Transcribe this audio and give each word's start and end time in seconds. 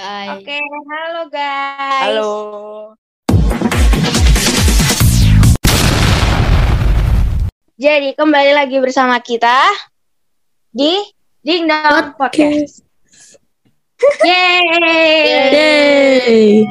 Oke, 0.00 0.56
halo 0.88 1.28
guys. 1.28 2.00
Halo. 2.08 2.32
Jadi 7.76 8.16
kembali 8.16 8.52
lagi 8.56 8.80
bersama 8.80 9.20
kita 9.20 9.60
di 10.72 11.04
Ding 11.44 11.68
Dong 11.68 12.16
Podcast. 12.16 12.80
Yeay. 14.24 15.20
Yeay. 15.52 16.64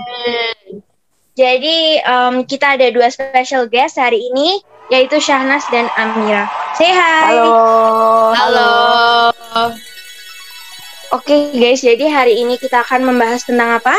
Jadi 1.38 1.78
em, 2.02 2.36
kita 2.50 2.82
ada 2.82 2.90
dua 2.90 3.14
special 3.14 3.70
guest 3.70 4.02
hari 4.02 4.26
ini 4.26 4.58
yaitu 4.90 5.22
Syahnas 5.22 5.70
dan 5.70 5.86
Amira. 6.02 6.50
Say 6.82 6.90
hi. 6.90 7.38
Halo. 7.38 7.54
Halo. 8.34 9.29
Oke 11.10 11.58
guys, 11.58 11.82
jadi 11.82 12.06
hari 12.06 12.38
ini 12.38 12.54
kita 12.62 12.86
akan 12.86 13.02
membahas 13.02 13.42
tentang 13.42 13.82
apa? 13.82 13.98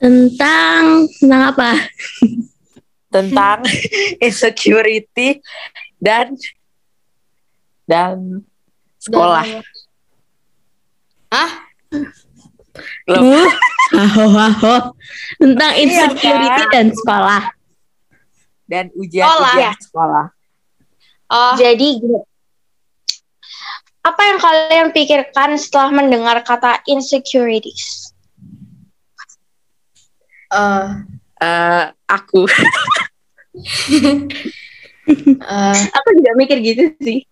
Tentang 0.00 1.04
tentang 1.20 1.42
apa? 1.52 1.70
Tentang 3.12 3.60
insecurity 4.24 5.44
dan 6.00 6.32
dan 7.84 8.40
sekolah. 8.96 9.44
Hah? 11.32 11.50
Loh, 13.12 13.44
Uh. 13.86 14.82
Tentang 15.38 15.72
insecurity 15.78 16.62
kan? 16.66 16.72
dan 16.74 16.86
sekolah. 16.90 17.42
dan 18.66 18.84
ujian 18.98 19.22
Sekolah, 19.22 19.52
ujian 19.54 19.76
sekolah. 19.78 20.24
Oh, 21.30 21.54
Jadi 21.54 22.02
apa 24.06 24.22
yang 24.22 24.38
kalian 24.38 24.88
pikirkan 24.94 25.58
setelah 25.58 25.90
mendengar 25.90 26.38
kata 26.46 26.78
insecurities? 26.86 28.14
eh 30.54 30.86
Eh, 31.36 31.84
aku 32.08 32.48
eh, 35.44 35.76
Aku 36.00 36.08
juga 36.16 36.32
mikir 36.32 36.58
gitu 36.64 36.96
sih. 37.04 37.28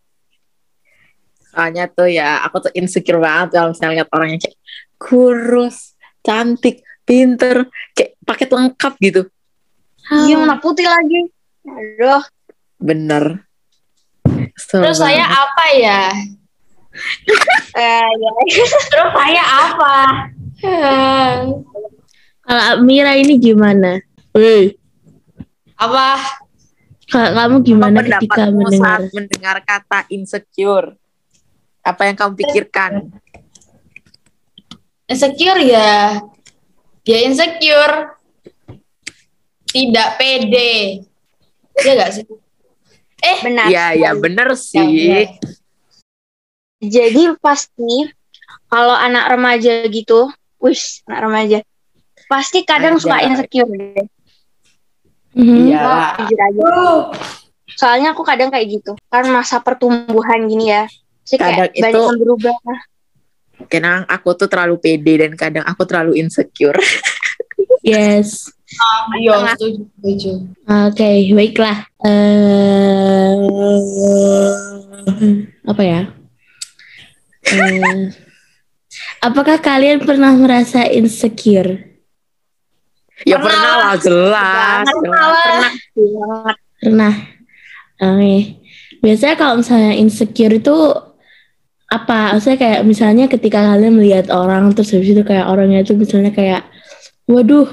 soalnya 1.55 1.87
tuh 1.87 2.11
ya 2.11 2.43
aku 2.43 2.67
tuh 2.69 2.73
insecure 2.75 3.23
banget 3.23 3.55
kalau 3.55 3.71
misalnya 3.71 4.03
lihat 4.03 4.11
orang 4.11 4.29
yang 4.35 4.43
kayak 4.43 4.59
kurus, 4.99 5.95
cantik, 6.21 6.83
pinter, 7.07 7.71
kayak 7.95 8.19
paket 8.27 8.51
lengkap 8.51 8.93
gitu. 8.99 9.23
Iya, 10.11 10.43
warna 10.43 10.59
putih 10.59 10.85
lagi. 10.85 11.31
Aduh, 11.63 12.27
Bener. 12.83 13.47
Terus 14.59 14.99
saya 14.99 15.25
apa 15.25 15.65
ya? 15.79 16.11
Eh, 17.75 18.09
ya. 18.09 18.31
Terus 18.91 19.11
saya 19.13 19.45
apa? 19.45 19.97
Kalau 22.45 22.75
Mira 22.85 23.19
ini 23.19 23.37
gimana? 23.41 23.99
Woi. 24.35 24.75
apa 25.75 26.17
Kalau 27.11 27.31
kamu 27.35 27.57
apa 27.61 27.67
gimana 27.67 27.99
ketika 28.01 28.47
pendapatmu 28.47 28.63
mendengar? 28.63 28.81
saat 28.81 29.03
mendengar 29.13 29.57
kata 29.67 30.01
insecure? 30.11 30.89
Apa 31.85 32.03
yang 32.09 32.17
kamu 32.17 32.33
pikirkan? 32.41 32.93
insecure 35.05 35.61
ya 35.61 36.17
ya 37.05 37.19
insecure 37.29 38.17
tidak 39.69 40.17
pede 40.17 41.05
ya 41.77 41.93
gak 41.93 42.13
sih 42.17 42.25
Eh, 43.25 43.41
benar. 43.41 43.73
Iya, 43.73 43.87
ya 43.97 44.11
bener 44.13 44.53
sih. 44.53 44.85
Ya, 44.85 45.25
Jadi 46.89 47.23
pasti 47.41 48.09
kalau 48.69 48.95
anak 48.95 49.31
remaja 49.31 49.87
gitu, 49.89 50.29
wis, 50.61 51.01
anak 51.09 51.21
remaja. 51.25 51.59
Pasti 52.27 52.65
kadang 52.65 52.97
Anak 52.97 53.05
suka 53.05 53.17
insecure 53.23 53.71
deh. 53.71 54.07
Mhm. 55.35 55.71
Iya. 55.71 56.17
Jujur 56.25 56.41
aja. 56.41 56.65
Soalnya 57.75 58.09
aku 58.15 58.23
kadang 58.23 58.49
kayak 58.55 58.67
gitu. 58.81 58.93
Kan 59.11 59.29
masa 59.35 59.59
pertumbuhan 59.59 60.47
gini 60.47 60.71
ya. 60.71 60.87
Sih 61.27 61.37
Kadang 61.41 61.69
kayak 61.73 61.81
banyak 61.81 61.95
itu- 61.95 62.07
yang 62.07 62.21
berubah. 62.21 62.57
Kadang 63.71 64.03
aku 64.11 64.29
tuh 64.35 64.49
terlalu 64.51 64.77
pede 64.83 65.15
dan 65.27 65.33
kadang 65.39 65.65
aku 65.67 65.83
terlalu 65.87 66.19
insecure. 66.19 66.77
Yes. 67.85 68.49
iya 69.21 69.45
setuju 69.55 69.85
setuju 70.01 70.33
Oke, 70.89 71.29
baiklah. 71.37 71.85
Eh, 72.01 73.37
apa 75.69 75.83
ya? 75.85 76.09
Eh, 77.45 78.09
apakah 79.21 79.59
kalian 79.59 80.01
pernah 80.01 80.33
merasa 80.33 80.87
insecure? 80.87 81.93
Ya 83.23 83.37
Pernah. 83.37 83.47
pernah 83.47 83.75
lah 83.79 83.95
jelas. 83.97 84.85
Pernah 84.87 85.27
banget. 85.31 85.73
Pernah. 86.81 87.15
Oke. 87.97 88.37
Biasanya 88.99 89.37
kalau 89.37 89.55
misalnya 89.61 89.93
insecure 89.95 90.55
itu 90.55 90.77
apa? 91.87 92.35
Maksudnya 92.35 92.59
kayak 92.59 92.81
misalnya 92.83 93.25
ketika 93.27 93.61
kalian 93.63 93.95
melihat 93.95 94.27
orang 94.29 94.73
terus 94.73 94.91
habis 94.91 95.13
itu 95.13 95.23
kayak 95.23 95.47
orangnya 95.47 95.85
itu 95.85 95.95
misalnya 95.95 96.33
kayak 96.33 96.65
waduh 97.25 97.69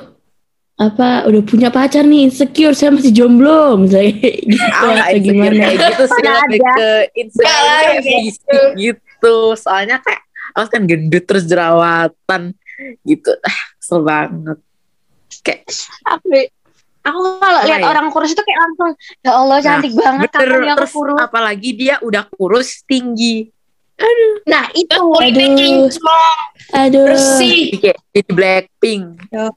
apa 0.76 1.30
udah 1.30 1.42
punya 1.46 1.70
pacar 1.70 2.02
nih 2.02 2.26
insecure 2.26 2.74
saya 2.74 2.90
masih 2.90 3.14
jomblo 3.14 3.78
misalnya 3.78 4.18
gitu 4.50 4.66
Ah, 4.74 5.06
atau 5.06 5.20
gimana 5.22 5.54
kayak 5.54 5.78
gitu 5.78 6.04
sih 6.10 6.24
lebih 6.26 6.58
ada. 6.58 6.74
ke 6.74 6.90
insecure 7.14 7.70
kayak 7.78 8.02
fisik 8.02 8.96
gitu. 9.22 9.54
Soalnya 9.54 10.02
kayak 10.02 10.22
aku 10.58 10.68
kan 10.74 10.84
gendut 10.90 11.24
terus 11.30 11.46
jerawatan 11.46 12.58
gitu. 13.06 13.32
Ah, 13.46 13.60
kesel 13.78 14.02
banget. 14.02 14.58
Kayak 15.46 15.62
Aku, 16.10 16.28
aku 17.06 17.20
kalau 17.38 17.62
lihat 17.70 17.82
ya? 17.82 17.88
orang 17.88 18.10
kurus 18.10 18.34
itu 18.34 18.42
kayak 18.42 18.60
langsung, 18.66 18.90
ya 19.22 19.32
Allah 19.38 19.58
cantik 19.62 19.94
banget. 19.94 20.30
bener 20.34 20.50
Kapan 20.50 20.68
yang 20.68 20.78
terus 20.82 20.94
kurus? 20.94 21.18
apalagi 21.22 21.70
dia 21.78 21.96
udah 22.02 22.24
kurus 22.34 22.82
tinggi. 22.90 23.46
Nah 24.50 24.66
itu. 24.74 24.98
kulitnya 24.98 25.46
Aduh. 25.46 25.58
kinclong 25.62 26.42
aduh 26.74 27.06
bersih 27.06 27.78
kayak 27.78 27.98
jadi 28.10 28.32
Blackpink. 28.34 29.06
Oh, 29.38 29.54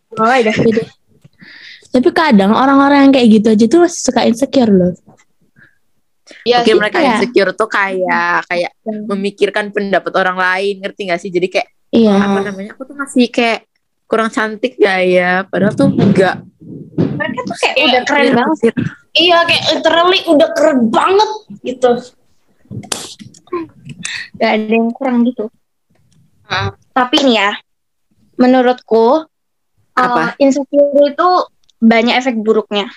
tapi 1.95 2.11
kadang 2.11 2.53
orang-orang 2.53 3.09
yang 3.09 3.13
kayak 3.15 3.29
gitu 3.41 3.47
aja 3.55 3.65
tuh 3.71 3.81
masih 3.87 4.01
suka 4.03 4.21
insecure 4.27 4.69
loh 4.69 4.93
ya 6.43 6.61
Mungkin 6.61 6.73
sih 6.73 6.81
mereka 6.81 6.99
ya. 7.01 7.07
insecure 7.17 7.53
tuh 7.53 7.69
kayak 7.69 8.49
kayak 8.49 8.73
memikirkan 9.07 9.69
pendapat 9.71 10.13
orang 10.15 10.37
lain, 10.37 10.81
ngerti 10.81 11.01
gak 11.07 11.21
sih? 11.21 11.29
Jadi 11.29 11.47
kayak 11.49 11.69
iya 11.91 12.15
apa 12.17 12.39
namanya? 12.43 12.71
Aku 12.73 12.85
tuh 12.85 12.97
masih 12.97 13.29
kayak 13.29 13.69
kurang 14.05 14.29
cantik 14.29 14.77
gak 14.77 15.01
ya? 15.05 15.45
Padahal 15.45 15.73
tuh 15.73 15.89
enggak. 15.91 16.41
Mereka 16.97 17.41
tuh 17.45 17.57
kayak 17.57 17.75
Iya, 17.75 17.85
udah 17.87 18.03
keren 18.05 18.29
banget. 18.33 18.59
iya 19.15 19.39
kayak 19.45 19.65
literally 19.71 20.21
udah 20.27 20.49
keren 20.53 20.79
banget 20.89 21.31
gitu 21.63 21.91
Gak 24.35 24.51
ada 24.51 24.67
yang 24.67 24.91
kurang 24.91 25.23
gitu. 25.25 25.47
Ah. 26.45 26.75
Tapi 26.91 27.17
nih 27.25 27.37
ya, 27.39 27.51
menurutku 28.37 29.25
Apa? 29.95 30.35
uh, 30.35 30.43
insecure 30.43 30.91
itu 31.07 31.29
banyak 31.79 32.19
efek 32.19 32.35
buruknya. 32.37 32.91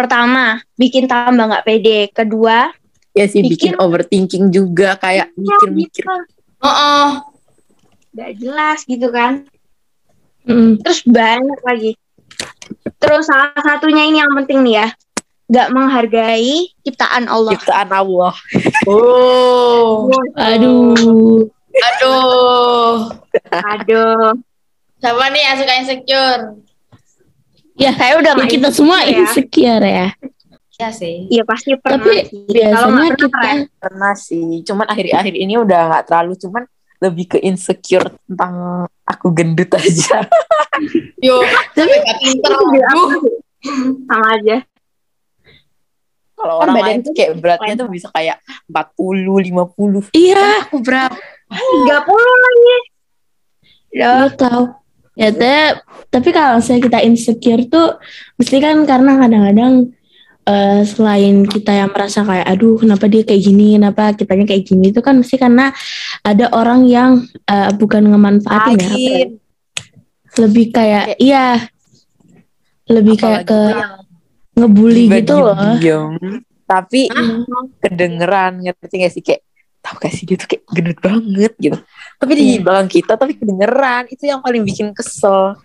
Pertama, 0.00 0.44
bikin 0.74 1.04
tambah 1.04 1.44
nggak 1.44 1.64
pede. 1.68 2.08
Kedua, 2.08 2.72
Ya 3.10 3.26
sih 3.26 3.42
bikin, 3.42 3.74
Bikin- 3.74 3.76
overthinking 3.76 4.44
juga 4.48 4.94
kayak 4.96 5.34
mikir-mikir. 5.34 6.06
Heeh. 6.62 7.06
Gak 8.10 8.30
jelas 8.38 8.78
gitu 8.86 9.10
kan. 9.10 9.44
Mm-mm. 10.46 10.78
Terus 10.80 11.02
banyak 11.04 11.60
lagi. 11.60 11.92
Terus 12.96 13.26
salah 13.26 13.50
satunya 13.60 14.06
ini 14.06 14.22
yang 14.22 14.32
penting 14.32 14.62
nih 14.62 14.74
ya, 14.78 14.86
nggak 15.50 15.68
menghargai 15.68 16.70
ciptaan 16.80 17.26
Allah. 17.26 17.50
Ciptaan 17.58 17.90
Allah. 17.90 18.32
oh 18.86 20.06
aduh 20.38 20.94
aduh 21.74 22.96
Aduh, 23.50 24.36
siapa 25.00 25.24
nih 25.34 25.42
yang 25.42 25.56
suka 25.58 25.72
insecure 25.82 26.40
ya 27.80 27.90
saya 27.96 28.12
udah 28.20 28.32
ya, 28.36 28.46
kita 28.46 28.68
semua 28.70 28.98
insecure 29.02 29.16
ya. 29.16 29.24
insecure 29.24 29.84
ya 29.88 30.08
ya 30.80 30.88
sih 30.92 31.28
Iya 31.28 31.44
pasti 31.44 31.76
pernah. 31.76 32.00
tapi 32.00 32.24
sih. 32.24 32.40
Kalau 32.40 32.48
biasanya 32.48 32.88
pernah, 32.88 33.08
kita 33.12 33.28
keren. 33.28 33.58
Pernah 33.76 34.14
sih. 34.16 34.48
Cuman 34.64 34.86
akhir-akhir 34.88 35.34
ini 35.36 35.54
udah 35.60 35.80
nggak 35.92 36.04
terlalu. 36.08 36.32
Cuman 36.40 36.62
lebih 37.00 37.24
ke 37.36 37.38
insecure 37.44 38.08
tentang 38.24 38.54
aku 39.04 39.28
gendut 39.28 39.68
aja. 39.76 40.24
yo 41.26 41.36
tapi 41.76 41.92
pinter 42.24 42.52
aku 42.56 43.04
sih. 43.20 43.36
sama 44.08 44.26
aja. 44.40 44.56
Kalau 46.32 46.54
Kan 46.56 46.72
orang 46.72 46.76
badan 46.80 46.88
lain 46.88 47.00
tuh 47.04 47.12
kayak 47.12 47.32
beratnya 47.36 47.74
tuh 47.76 47.88
bisa 47.92 48.08
kayak 48.08 48.40
40, 48.72 49.52
50. 49.52 50.16
iya 50.16 50.64
Aku 50.64 50.80
berapa? 50.80 51.12
30 51.12 51.92
lagi. 52.16 52.76
Ya, 53.92 54.24
Lu 54.24 54.32
tahu. 54.32 54.64
Ya, 55.18 55.34
te- 55.34 55.76
tapi 56.08 56.30
kalau 56.30 56.62
misalnya 56.62 56.82
kita 56.86 56.98
insecure 57.02 57.62
tuh 57.66 57.98
mesti 58.38 58.56
kan 58.62 58.76
karena 58.86 59.12
kadang-kadang 59.20 59.72
eh, 60.46 60.82
selain 60.86 61.44
kita 61.44 61.72
yang 61.74 61.90
merasa 61.92 62.22
kayak 62.24 62.46
aduh 62.46 62.78
kenapa 62.78 63.04
dia 63.10 63.22
kayak 63.26 63.42
gini, 63.42 63.76
kenapa 63.76 64.14
kitanya 64.16 64.46
kayak 64.46 64.64
gini? 64.64 64.94
Itu 64.94 65.02
kan 65.02 65.20
mesti 65.20 65.36
karena 65.36 65.74
ada 66.22 66.46
orang 66.54 66.86
yang 66.86 67.26
eh, 67.46 67.70
bukan 67.74 68.06
ngemanfaatin 68.06 68.78
ya. 68.80 68.88
apa 68.90 69.40
lebih 70.38 70.66
kayak 70.70 71.04
iya. 71.18 71.68
Lebih 72.90 73.14
kayak 73.18 73.46
Apalagi 73.46 73.50
ke 73.50 73.60
tuh 73.60 73.70
yang 73.70 73.94
ngebully 74.58 75.04
gitu 75.22 75.34
loh. 75.38 75.56
tapi 76.66 77.10
kedengeran 77.82 78.62
ngerti 78.62 78.94
gak 79.02 79.12
sih? 79.14 79.22
Kayak 79.26 79.42
tahu 79.90 79.98
gak 79.98 80.12
sih 80.12 80.22
dia 80.22 80.36
tuh 80.36 80.46
kayak 80.46 80.62
gendut 80.68 80.98
banget 80.98 81.52
gitu 81.56 81.78
tapi 82.16 82.32
di 82.32 82.44
Iya. 82.46 82.62
belakang 82.62 82.88
kita 82.88 83.12
tapi 83.14 83.32
kedengeran 83.34 84.06
itu 84.06 84.22
yang 84.24 84.38
paling 84.38 84.62
bikin 84.62 84.94
kesel 84.94 85.58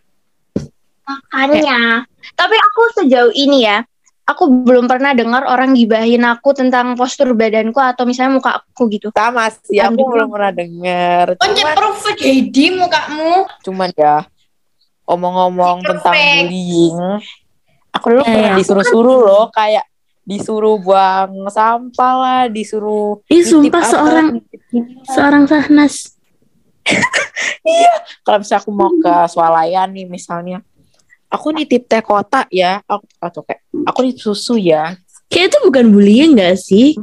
Makanya. 1.04 2.02
Tapi 2.34 2.56
aku 2.58 2.82
sejauh 2.98 3.30
ini 3.30 3.62
ya, 3.62 3.86
aku 4.26 4.50
belum 4.66 4.90
pernah 4.90 5.14
dengar 5.14 5.46
orang 5.46 5.78
gibahin 5.78 6.26
aku 6.26 6.50
tentang 6.52 6.98
postur 6.98 7.38
badanku 7.38 7.78
atau 7.78 8.10
misalnya 8.10 8.34
muka 8.34 8.52
aku 8.58 8.90
gitu. 8.90 9.14
sama 9.14 9.54
sih 9.54 9.78
aku 9.78 9.94
Aduh. 9.96 10.10
belum 10.10 10.28
pernah 10.34 10.50
denger 10.50 11.26
Konce 11.38 11.62
cuman, 11.62 11.76
perfect 11.78 12.20
Heidi 12.20 12.66
mukamu. 12.74 13.46
cuman 13.62 13.90
ya 13.94 14.26
omong-omong 15.06 15.86
tentang 15.86 16.14
bullying 16.42 16.98
aku 17.94 18.06
dulu 18.10 18.22
Ya, 18.22 18.34
pernah 18.34 18.50
ya. 18.50 18.56
disuruh-suruh 18.58 19.18
loh 19.22 19.46
kayak 19.54 19.86
disuruh 20.26 20.82
buang 20.82 21.46
sampah 21.48 22.14
lah 22.18 22.42
disuruh 22.50 23.22
Ih, 23.30 23.46
sumpah 23.46 23.82
apa, 23.86 23.90
seorang- 23.94 24.32
seorang 25.06 25.44
Sahnas. 25.46 26.18
Kalau 28.26 28.38
misalnya 28.42 28.62
aku 28.62 28.72
mau 28.74 28.90
ke 28.94 29.14
swalayan 29.30 29.90
nih 29.94 30.06
misalnya 30.06 30.62
aku 31.30 31.54
nitip 31.54 31.86
teh 31.86 32.02
kotak 32.02 32.46
ya 32.54 32.82
aku 32.86 33.06
atau 33.18 33.42
kayak 33.46 33.62
aku 33.86 34.00
nitip 34.06 34.22
susu 34.22 34.58
ya. 34.58 34.98
Kayak 35.30 35.54
itu 35.54 35.58
bukan 35.66 35.86
bullying 35.90 36.38
gak 36.38 36.58
sih 36.58 36.94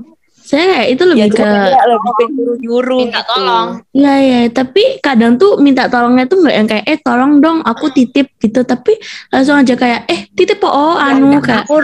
saya 0.42 0.64
kayak 0.68 0.88
itu 0.90 1.02
ya 1.02 1.08
lebih 1.08 1.28
cuma 1.32 1.46
ke 1.46 1.60
kayak 1.70 1.86
lebih 1.86 2.12
ke 2.12 2.24
nyuruh-nyuruh 2.28 2.98
Minta 3.06 3.20
gitu. 3.22 3.30
tolong. 3.30 3.68
Iya 3.90 4.14
ya, 4.20 4.40
tapi 4.50 4.82
kadang 4.98 5.32
tuh 5.34 5.52
minta 5.56 5.86
tolongnya 5.86 6.24
tuh 6.26 6.36
nggak 6.42 6.54
yang 6.54 6.68
kayak 6.68 6.84
eh 6.84 6.98
tolong 6.98 7.32
dong 7.38 7.58
aku 7.62 7.86
titip 7.88 8.26
gitu, 8.36 8.60
tapi 8.62 8.98
langsung 9.30 9.56
aja 9.56 9.72
kayak 9.72 10.00
eh 10.06 10.20
titip 10.30 10.58
po 10.58 10.68
oh, 10.68 10.94
anu 10.94 11.38
kayak 11.38 11.64
Aku 11.64 11.78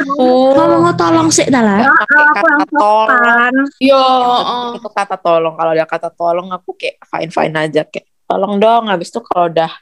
ngomong 0.52 0.80
mau 0.84 0.94
tolong 0.94 1.28
sih 1.30 1.46
dah 1.46 1.62
lah. 1.62 1.86
aku 1.86 2.18
kata 2.34 2.64
tolong. 2.68 3.54
Yo, 3.78 4.04
itu 4.74 4.88
kata 4.90 5.16
tolong 5.16 5.54
kalau 5.54 5.70
ada 5.72 5.86
kata 5.86 6.08
tolong 6.10 6.48
aku 6.50 6.74
kayak 6.74 6.98
fine 7.06 7.30
fine 7.30 7.54
aja 7.56 7.82
kayak 7.82 8.04
tolong 8.24 8.58
dong 8.58 8.86
habis 8.86 9.08
itu 9.08 9.22
kalau 9.22 9.48
udah 9.48 9.72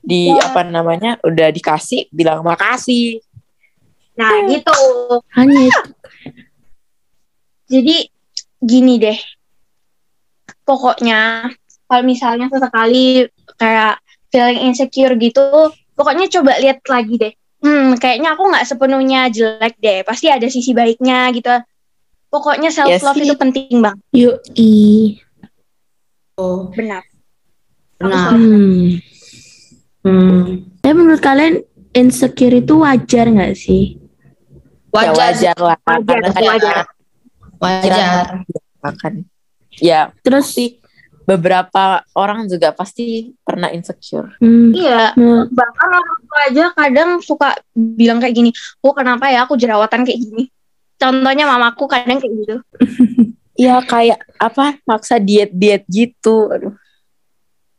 di 0.00 0.30
Ya. 0.30 0.50
apa 0.50 0.62
namanya 0.62 1.18
udah 1.22 1.50
dikasih 1.50 2.06
bilang 2.10 2.42
makasih 2.42 3.18
Nah, 4.16 4.48
gitu. 4.48 4.72
Hanya 5.36 5.68
itu. 5.68 5.82
Jadi 7.68 7.96
gini 8.66 8.98
deh. 8.98 9.18
Pokoknya 10.66 11.46
kalau 11.86 12.02
misalnya 12.02 12.50
sesekali 12.50 13.30
kayak 13.54 14.02
feeling 14.34 14.66
insecure 14.66 15.14
gitu, 15.14 15.70
pokoknya 15.94 16.26
coba 16.26 16.58
lihat 16.58 16.82
lagi 16.90 17.14
deh. 17.14 17.32
Hmm, 17.62 17.94
kayaknya 17.96 18.34
aku 18.34 18.50
nggak 18.50 18.66
sepenuhnya 18.66 19.30
jelek 19.30 19.78
deh. 19.78 20.02
Pasti 20.02 20.26
ada 20.28 20.46
sisi 20.50 20.74
baiknya 20.74 21.30
gitu. 21.32 21.54
Pokoknya 22.28 22.74
self 22.74 22.90
love 23.00 23.16
sih. 23.16 23.24
itu 23.30 23.34
penting 23.38 23.80
bang. 23.80 23.96
Yuk 24.12 24.42
i. 24.58 24.74
Oh, 26.36 26.68
Benar. 26.74 27.00
benar. 27.96 28.28
Hmm. 28.36 29.00
Hmm. 30.04 30.68
Tapi 30.84 30.92
menurut 30.92 31.22
kalian 31.24 31.64
insecure 31.96 32.60
itu 32.60 32.76
wajar 32.84 33.24
nggak 33.32 33.56
sih? 33.56 33.96
ya 34.96 35.12
Wajar, 35.12 35.16
wajar 35.16 35.56
lah 35.60 35.78
Wajar, 35.84 36.20
kan 36.32 36.42
wajar. 36.44 36.84
Wajar. 37.60 38.44
makan 38.82 39.26
ya 39.82 40.12
Terus 40.22 40.46
sih 40.52 40.78
beberapa 41.26 42.06
orang 42.14 42.46
juga 42.46 42.70
pasti 42.70 43.34
pernah 43.42 43.68
insecure 43.74 44.38
hmm, 44.38 44.70
Iya. 44.72 45.18
nah, 45.18 45.44
Bahkan 45.50 45.88
orang 45.90 46.18
tua 46.22 46.40
aja 46.46 46.64
kadang 46.70 47.10
suka 47.18 47.58
bilang 47.74 48.22
kayak 48.22 48.34
gini, 48.38 48.50
oh 48.80 48.94
kenapa 48.94 49.26
ya 49.26 49.42
aku 49.42 49.58
jerawatan 49.58 50.06
kayak 50.06 50.22
gini. 50.22 50.46
Contohnya 50.96 51.44
mamaku 51.50 51.90
kadang 51.90 52.22
kayak 52.22 52.30
gitu. 52.30 52.56
ya 53.66 53.82
kayak 53.82 54.22
apa 54.38 54.78
maksa 54.86 55.16
diet 55.18 55.50
diet 55.50 55.82
gitu 55.88 56.52
aduh 56.52 56.76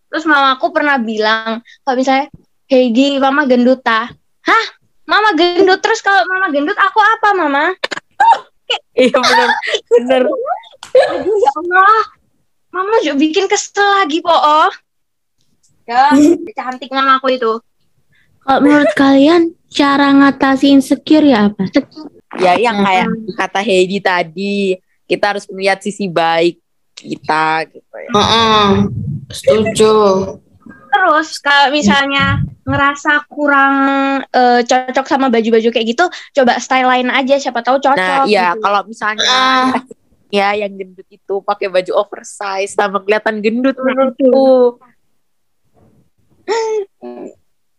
Terus 0.07 0.23
mamaku 0.23 0.71
pernah 0.71 0.95
bilang, 0.97 1.59
kalau 1.83 1.95
misalnya, 1.99 2.31
Heidi, 2.71 3.19
mama 3.19 3.43
gendut 3.43 3.83
ah. 3.83 4.07
Hah? 4.43 4.65
Mama 5.03 5.35
gendut, 5.35 5.83
terus 5.83 5.99
kalau 5.99 6.23
mama 6.31 6.47
gendut, 6.47 6.75
aku 6.79 6.99
apa 6.99 7.29
mama? 7.35 7.75
Iya 8.95 9.17
bener 9.17 9.49
bener 9.91 10.21
Aduh 10.97 11.35
ya 11.37 11.51
Allah. 11.61 11.99
Mama 12.73 12.99
juga 13.03 13.15
bikin 13.19 13.45
kesel 13.45 13.85
lagi, 14.01 14.19
po. 14.23 14.31
oh. 14.31 14.71
Ya, 15.87 16.11
cantik 16.51 16.91
mamaku 16.91 17.39
itu. 17.39 17.53
kalau 18.43 18.59
menurut 18.63 18.91
kalian 18.95 19.51
cara 19.67 20.11
ngatasi 20.15 20.71
insecure 20.71 21.23
ya 21.27 21.51
apa? 21.51 21.63
ya 22.39 22.55
yang 22.55 22.79
kayak 22.79 23.07
kata 23.35 23.59
Heidi 23.59 23.99
tadi 23.99 24.79
kita 25.03 25.35
harus 25.35 25.47
melihat 25.51 25.83
sisi 25.83 26.07
baik 26.07 26.59
kita 26.95 27.67
gitu 27.67 27.83
ya 27.91 28.09
Heeh. 28.15 28.67
Setuju. 29.31 29.93
Terus 30.87 31.29
kalau 31.43 31.67
misalnya 31.71 32.41
ngerasa 32.67 33.27
kurang 33.31 33.75
eh, 34.27 34.61
cocok 34.67 35.05
sama 35.07 35.27
baju-baju 35.31 35.69
kayak 35.71 35.87
gitu, 35.87 36.05
coba 36.35 36.59
style 36.59 36.87
lain 36.87 37.07
aja, 37.11 37.39
siapa 37.39 37.63
tahu 37.63 37.79
cocok. 37.79 37.95
Nah, 37.95 38.27
iya 38.27 38.55
gitu. 38.55 38.63
kalau 38.63 38.81
misalnya 38.87 39.23
Ah. 39.27 39.71
ya 40.27 40.51
yang 40.59 40.75
gendut 40.75 41.07
itu 41.07 41.35
pakai 41.39 41.71
baju 41.71 41.91
oversize 42.03 42.75
sama 42.75 42.99
kelihatan 42.99 43.39
gendut 43.39 43.79
menurutku. 43.79 44.75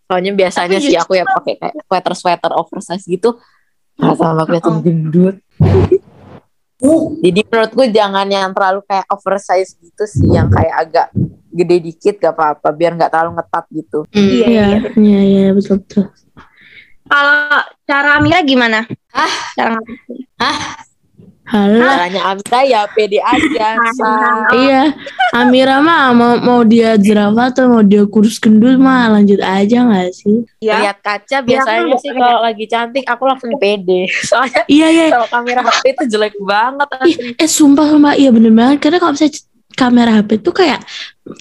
Soalnya 0.09 0.33
biasanya 0.33 0.81
sih 0.81 0.97
aku 0.97 1.21
ya 1.21 1.29
pakai 1.29 1.61
kayak 1.61 1.77
sweater-sweater 1.85 2.53
oversize 2.57 3.05
gitu. 3.05 3.37
Sama 4.01 4.49
kelihatan 4.49 4.81
gendut. 4.81 5.37
Jadi 7.25 7.41
menurutku 7.43 7.83
jangan 7.91 8.25
yang 8.31 8.55
terlalu 8.55 8.87
kayak 8.87 9.05
oversize 9.11 9.75
gitu 9.77 10.05
sih, 10.07 10.31
yang 10.31 10.47
kayak 10.47 10.75
agak 10.79 11.09
gede 11.59 11.77
dikit 11.83 12.15
gak 12.23 12.35
apa-apa, 12.39 12.69
biar 12.71 12.95
nggak 12.95 13.11
terlalu 13.11 13.31
ngetat 13.37 13.65
gitu. 13.75 13.99
Hmm. 14.15 14.29
Iya, 14.31 14.47
Iya, 14.47 14.69
iya. 14.95 15.21
iya, 15.27 15.47
betul 15.51 15.83
betul. 15.83 16.07
Kalau 17.09 17.65
cara 17.89 18.09
Amira 18.21 18.41
gimana? 18.45 18.85
Ah. 19.11 19.33
Cara 19.57 19.75
ngapain? 19.75 19.97
Halah. 21.49 21.97
Caranya 21.97 22.21
Amira 22.29 22.61
ya 22.61 22.81
pede 22.93 23.19
aja. 23.25 23.69
Iya, 24.49 24.93
Amira 25.33 25.81
mah 25.81 26.13
mau 26.13 26.37
mau 26.41 26.61
dia 26.65 26.97
jerawat 27.01 27.57
atau 27.57 27.69
mau 27.73 27.81
dia 27.85 28.05
kurus 28.05 28.37
gendut 28.37 28.77
mah 28.77 29.09
lanjut 29.17 29.41
aja 29.41 29.85
nggak 29.89 30.13
sih? 30.13 30.45
Ya. 30.61 30.85
Lihat 30.85 31.01
kaca 31.01 31.41
biasanya 31.41 31.89
aku 31.89 31.97
sih 32.01 32.13
kalau 32.13 32.41
lagi 32.45 32.65
cantik 32.69 33.05
aku 33.09 33.23
langsung 33.25 33.53
pede. 33.57 34.09
Soalnya 34.29 34.69
Iya 34.69 34.89
iya. 34.93 35.05
kalau 35.09 35.29
kamera 35.33 35.61
HP 35.65 35.85
itu 35.97 36.05
jelek 36.17 36.37
banget. 36.45 36.89
Ih, 37.09 37.17
eh 37.41 37.49
sumpah 37.49 37.87
sumpah 37.97 38.13
iya 38.17 38.29
bener 38.29 38.53
banget 38.53 38.85
karena 38.85 39.01
kalau 39.01 39.13
misalnya 39.17 39.41
kamera 39.79 40.19
HP 40.19 40.43
tuh 40.43 40.51
kayak 40.51 40.83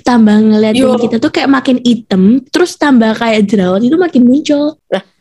tambah 0.05 0.37
ngeliatin 0.37 0.85
Yo. 0.85 1.01
kita 1.01 1.17
tuh 1.17 1.33
kayak 1.33 1.49
makin 1.49 1.81
hitam 1.81 2.45
terus 2.53 2.77
tambah 2.77 3.17
kayak 3.17 3.49
jerawat 3.49 3.81
itu 3.81 3.97
makin 3.97 4.21
muncul. 4.29 4.77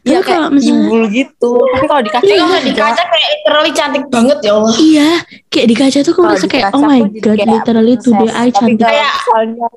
Iya 0.06 0.20
Tapi 0.20 0.28
kalau 0.28 0.32
kayak 0.46 0.50
misalnya- 0.54 0.86
timbul 0.86 1.02
gitu. 1.10 1.50
Tapi 1.56 1.86
kalau 1.88 2.02
di 2.04 2.10
kaca 2.12 2.28
kalau 2.28 2.60
di 2.60 2.72
kaca 2.76 3.02
kayak 3.08 3.28
literally 3.32 3.72
cantik 3.72 4.04
banget 4.06 4.38
ya 4.44 4.52
Allah. 4.54 4.74
Iya, 4.76 5.10
kayak 5.48 5.66
di 5.66 5.74
kaca 5.74 5.98
tuh 6.04 6.12
aku 6.14 6.20
merasa 6.22 6.46
kayak 6.46 6.70
oh 6.76 6.82
my 6.84 7.00
god 7.18 7.38
literally 7.42 7.96
today 7.98 8.28
princess. 8.28 8.38
I 8.38 8.48
cantik. 8.52 8.84
Kayak- 8.84 9.16
misalnya 9.16 9.68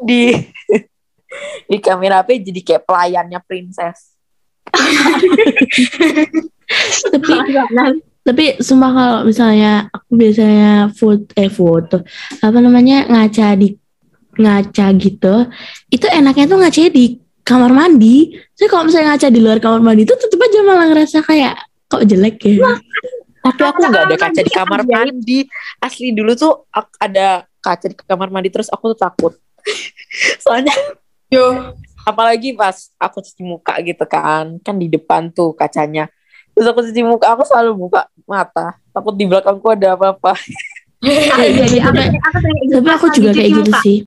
di 0.00 0.22
di 1.70 1.76
kamera 1.78 2.24
HP 2.24 2.40
jadi 2.50 2.60
kayak 2.64 2.82
pelayannya 2.88 3.40
princess. 3.44 4.16
tapi 7.12 7.32
tapi 8.24 8.60
sumpah 8.60 8.90
kalau 8.92 9.18
misalnya 9.24 9.88
aku 9.90 10.10
biasanya 10.18 10.92
foto 10.92 11.30
eh 11.36 11.50
foto 11.50 11.96
apa 12.44 12.58
namanya 12.60 13.08
ngaca 13.08 13.56
di 13.56 13.72
ngaca 14.38 14.86
gitu 15.00 15.34
itu 15.90 16.06
enaknya 16.06 16.44
tuh 16.46 16.58
ngaca 16.60 16.80
di 16.92 17.18
kamar 17.42 17.72
mandi 17.72 18.36
saya 18.52 18.68
kalau 18.68 18.84
misalnya 18.86 19.16
ngaca 19.16 19.28
di 19.32 19.40
luar 19.40 19.58
kamar 19.58 19.80
mandi 19.80 20.02
itu 20.04 20.14
tetep 20.14 20.38
aja 20.38 20.58
malah 20.62 20.86
ngerasa 20.92 21.18
kayak 21.24 21.54
kok 21.88 22.04
jelek 22.04 22.36
ya 22.44 22.76
Tapi 23.38 23.62
aku 23.64 23.80
nggak 23.80 24.04
ada 24.12 24.16
kaca 24.18 24.40
di 24.44 24.52
kamar 24.52 24.82
mandi. 24.84 25.38
Asli 25.80 26.12
dulu 26.12 26.34
tuh 26.36 26.68
ada 27.00 27.46
kaca 27.62 27.86
di 27.88 27.96
kamar 27.96 28.28
mandi 28.28 28.52
terus 28.52 28.68
aku 28.68 28.92
tuh 28.92 28.98
takut. 29.08 29.32
Soalnya 30.44 30.74
Yo. 31.28 31.76
apalagi 32.08 32.56
pas 32.56 32.88
aku 32.96 33.20
cuci 33.20 33.44
muka 33.44 33.76
gitu 33.84 34.04
kan 34.08 34.56
kan 34.64 34.80
di 34.80 34.88
depan 34.88 35.28
tuh 35.28 35.52
kacanya 35.52 36.08
terus 36.58 36.74
aku 36.74 36.82
cuci 36.82 37.02
muka 37.06 37.30
aku 37.30 37.46
selalu 37.46 37.70
buka 37.86 38.10
mata. 38.26 38.74
Takut 38.90 39.14
di 39.14 39.30
belakangku 39.30 39.70
ada 39.70 39.94
apa-apa. 39.94 40.34
Iya, 40.98 41.54
iya. 41.70 41.82
Aku, 41.86 41.94
aku 41.94 42.38
sering 42.42 42.58
kayak 42.58 42.66
gitu 42.66 42.74
tapi 42.74 42.90
aku 42.90 43.06
juga 43.14 43.30
kayak 43.30 43.50
gitu 43.54 43.72
sih. 43.86 43.98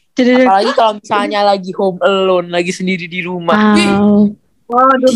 Apalagi 0.43 0.71
kalau 0.75 0.93
misalnya 0.99 1.39
lagi 1.47 1.71
home 1.71 1.99
alone 2.03 2.47
lagi 2.51 2.75
sendiri 2.75 3.07
di 3.07 3.23
rumah. 3.23 3.55
Wow. 3.55 4.35
Waduh, 4.71 5.15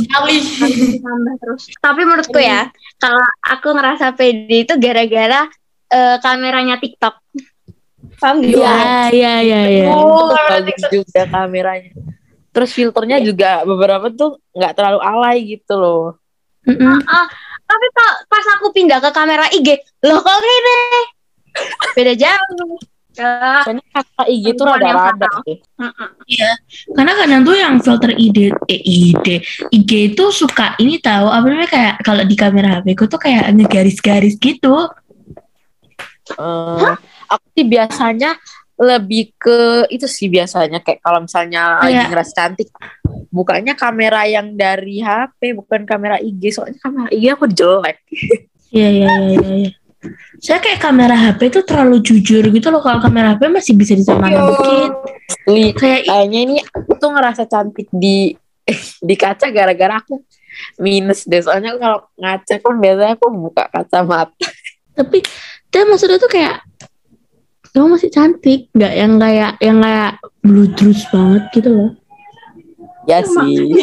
terus. 1.39 1.71
Tapi 1.79 2.01
menurutku 2.03 2.39
ya, 2.39 2.67
kalau 2.99 3.23
aku 3.39 3.71
ngerasa 3.71 4.11
pede 4.11 4.67
itu 4.67 4.75
gara-gara 4.75 5.47
eh, 5.91 6.17
kameranya 6.19 6.75
TikTok. 6.79 7.15
Paham 8.19 8.39
gitu? 8.43 8.63
ya 8.63 9.11
ya 9.11 9.43
ya 9.43 9.61
ya 9.67 9.85
Oh, 9.91 10.31
bagus 10.31 10.79
juga 10.87 11.27
kameranya. 11.27 11.91
Terus 12.55 12.71
filternya 12.71 13.19
juga 13.19 13.67
beberapa 13.67 14.07
tuh 14.11 14.39
nggak 14.55 14.73
terlalu 14.75 14.99
alay 15.03 15.37
gitu 15.43 15.75
loh 15.75 16.15
Mm-mm. 16.65 16.97
Ah, 17.05 17.25
tapi 17.65 17.87
pa- 17.93 18.19
pas 18.25 18.45
aku 18.57 18.73
pindah 18.73 18.97
ke 19.01 19.09
kamera 19.13 19.45
IG, 19.53 19.77
loh 20.05 20.21
kok 20.21 20.37
gini? 20.41 20.77
Beda 21.93 22.13
jauh. 22.17 22.77
Ya, 23.15 23.63
soalnya 23.63 23.79
kakak 23.95 24.27
IG 24.27 24.45
tuh 24.59 24.67
yang 24.67 24.91
rada-rada 24.91 25.27
mm-mm. 25.47 26.09
Karena 26.91 27.11
kadang 27.15 27.41
tuh 27.47 27.55
yang 27.55 27.79
filter 27.79 28.11
ide, 28.11 28.51
eh, 28.67 28.81
ide, 28.83 29.39
IG 29.71 29.91
itu 30.11 30.23
suka 30.35 30.75
ini 30.83 30.99
tahu 30.99 31.31
apa 31.31 31.47
namanya 31.47 31.71
kayak 31.71 31.95
kalau 32.03 32.27
di 32.27 32.35
kamera 32.35 32.83
HP 32.83 32.91
ku 32.91 33.07
tuh 33.07 33.15
kayak 33.15 33.47
ngegaris-garis 33.55 34.35
gitu. 34.35 34.91
Eh, 36.35 36.93
aku 37.31 37.45
sih 37.55 37.63
biasanya 37.63 38.35
lebih 38.75 39.31
ke 39.39 39.87
itu 39.87 40.03
sih 40.03 40.27
biasanya 40.27 40.83
kayak 40.83 40.99
kalau 40.99 41.23
misalnya 41.23 41.79
lagi 41.79 41.95
Kayak- 41.95 42.09
ngerasa 42.11 42.33
cantik 42.35 42.69
bukanya 43.31 43.73
kamera 43.75 44.27
yang 44.27 44.55
dari 44.55 44.99
HP 44.99 45.55
bukan 45.55 45.87
kamera 45.87 46.19
IG 46.19 46.51
soalnya 46.51 46.79
kamera 46.79 47.07
IG 47.11 47.23
aku 47.31 47.45
jelek 47.47 47.99
Iya 48.75 48.89
iya 48.91 49.07
iya 49.07 49.39
iya. 49.39 49.39
iya. 49.63 49.71
Saya 50.43 50.59
kayak 50.59 50.83
kamera 50.83 51.15
HP 51.15 51.47
tuh 51.47 51.63
terlalu 51.63 52.03
jujur 52.03 52.43
gitu 52.43 52.67
loh. 52.67 52.83
Kalau 52.83 52.99
kamera 52.99 53.39
HP 53.39 53.47
masih 53.47 53.71
bisa 53.79 53.95
disamain 53.95 54.35
dikit. 54.35 54.91
Li, 55.47 55.71
Kayak 55.71 56.11
kayaknya 56.11 56.39
ini 56.43 56.55
aku 56.59 56.99
tuh 56.99 57.15
ngerasa 57.15 57.47
cantik 57.47 57.87
di 57.89 58.35
di 59.07 59.15
kaca 59.15 59.47
gara-gara 59.47 59.95
aku 60.03 60.19
minus 60.79 61.23
deh 61.23 61.39
soalnya 61.39 61.75
kalau 61.79 62.03
ngaca 62.19 62.55
kan 62.59 62.75
biasanya 62.79 63.13
aku 63.15 63.27
buka 63.31 63.63
kacamata 63.69 64.47
tapi 64.95 65.19
dia 65.67 65.83
maksudnya 65.83 66.15
tuh 66.15 66.31
kayak 66.31 66.63
kamu 67.75 67.99
masih 67.99 68.09
cantik, 68.09 68.71
nggak 68.71 68.93
yang 68.95 69.13
kayak 69.19 69.51
yang 69.59 69.77
kayak 69.83 70.11
bludrus 70.39 71.03
banget 71.11 71.43
gitu 71.51 71.69
loh. 71.75 71.91
ya 73.05 73.21
sih 73.21 73.75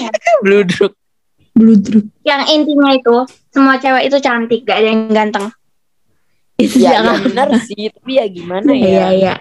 bludruk 0.43 0.97
Bludruk. 1.53 2.09
Yang 2.25 2.43
intinya 2.57 2.91
itu, 2.97 3.17
semua 3.53 3.77
cewek 3.77 4.09
itu 4.09 4.17
cantik, 4.25 4.65
gak 4.65 4.79
ada 4.81 4.89
yang 4.89 5.03
ganteng. 5.13 5.47
Itu 6.57 6.81
ya, 6.81 7.01
ya 7.01 7.17
benar 7.21 7.49
sih 7.65 7.89
tapi 7.91 8.21
ya 8.21 8.27
gimana 8.29 8.71
Iya 8.71 8.89
ya 8.89 9.09
iya. 9.13 9.35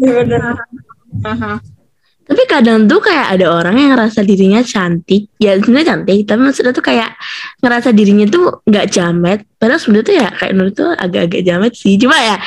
Mhm. 0.00 1.60
Tapi 2.22 2.42
kadang 2.48 2.88
tuh 2.88 3.02
kayak 3.02 3.36
ada 3.36 3.46
orang 3.52 3.76
yang 3.76 3.90
ngerasa 3.92 4.24
dirinya 4.24 4.62
cantik, 4.64 5.28
ya 5.36 5.58
sebenarnya 5.58 5.98
cantik, 5.98 6.24
tapi 6.24 6.40
maksudnya 6.40 6.72
tuh 6.72 6.84
kayak 6.86 7.10
ngerasa 7.60 7.92
dirinya 7.92 8.24
tuh 8.30 8.62
nggak 8.64 8.86
jamet. 8.88 9.44
Padahal 9.58 9.80
sebenarnya 9.82 10.06
tuh 10.06 10.16
ya 10.16 10.28
kayak 10.30 10.52
menurut 10.54 10.74
tuh 10.78 10.90
agak-agak 10.96 11.42
jamet 11.44 11.72
sih. 11.76 11.98
Cuma 12.00 12.16
ya, 12.16 12.38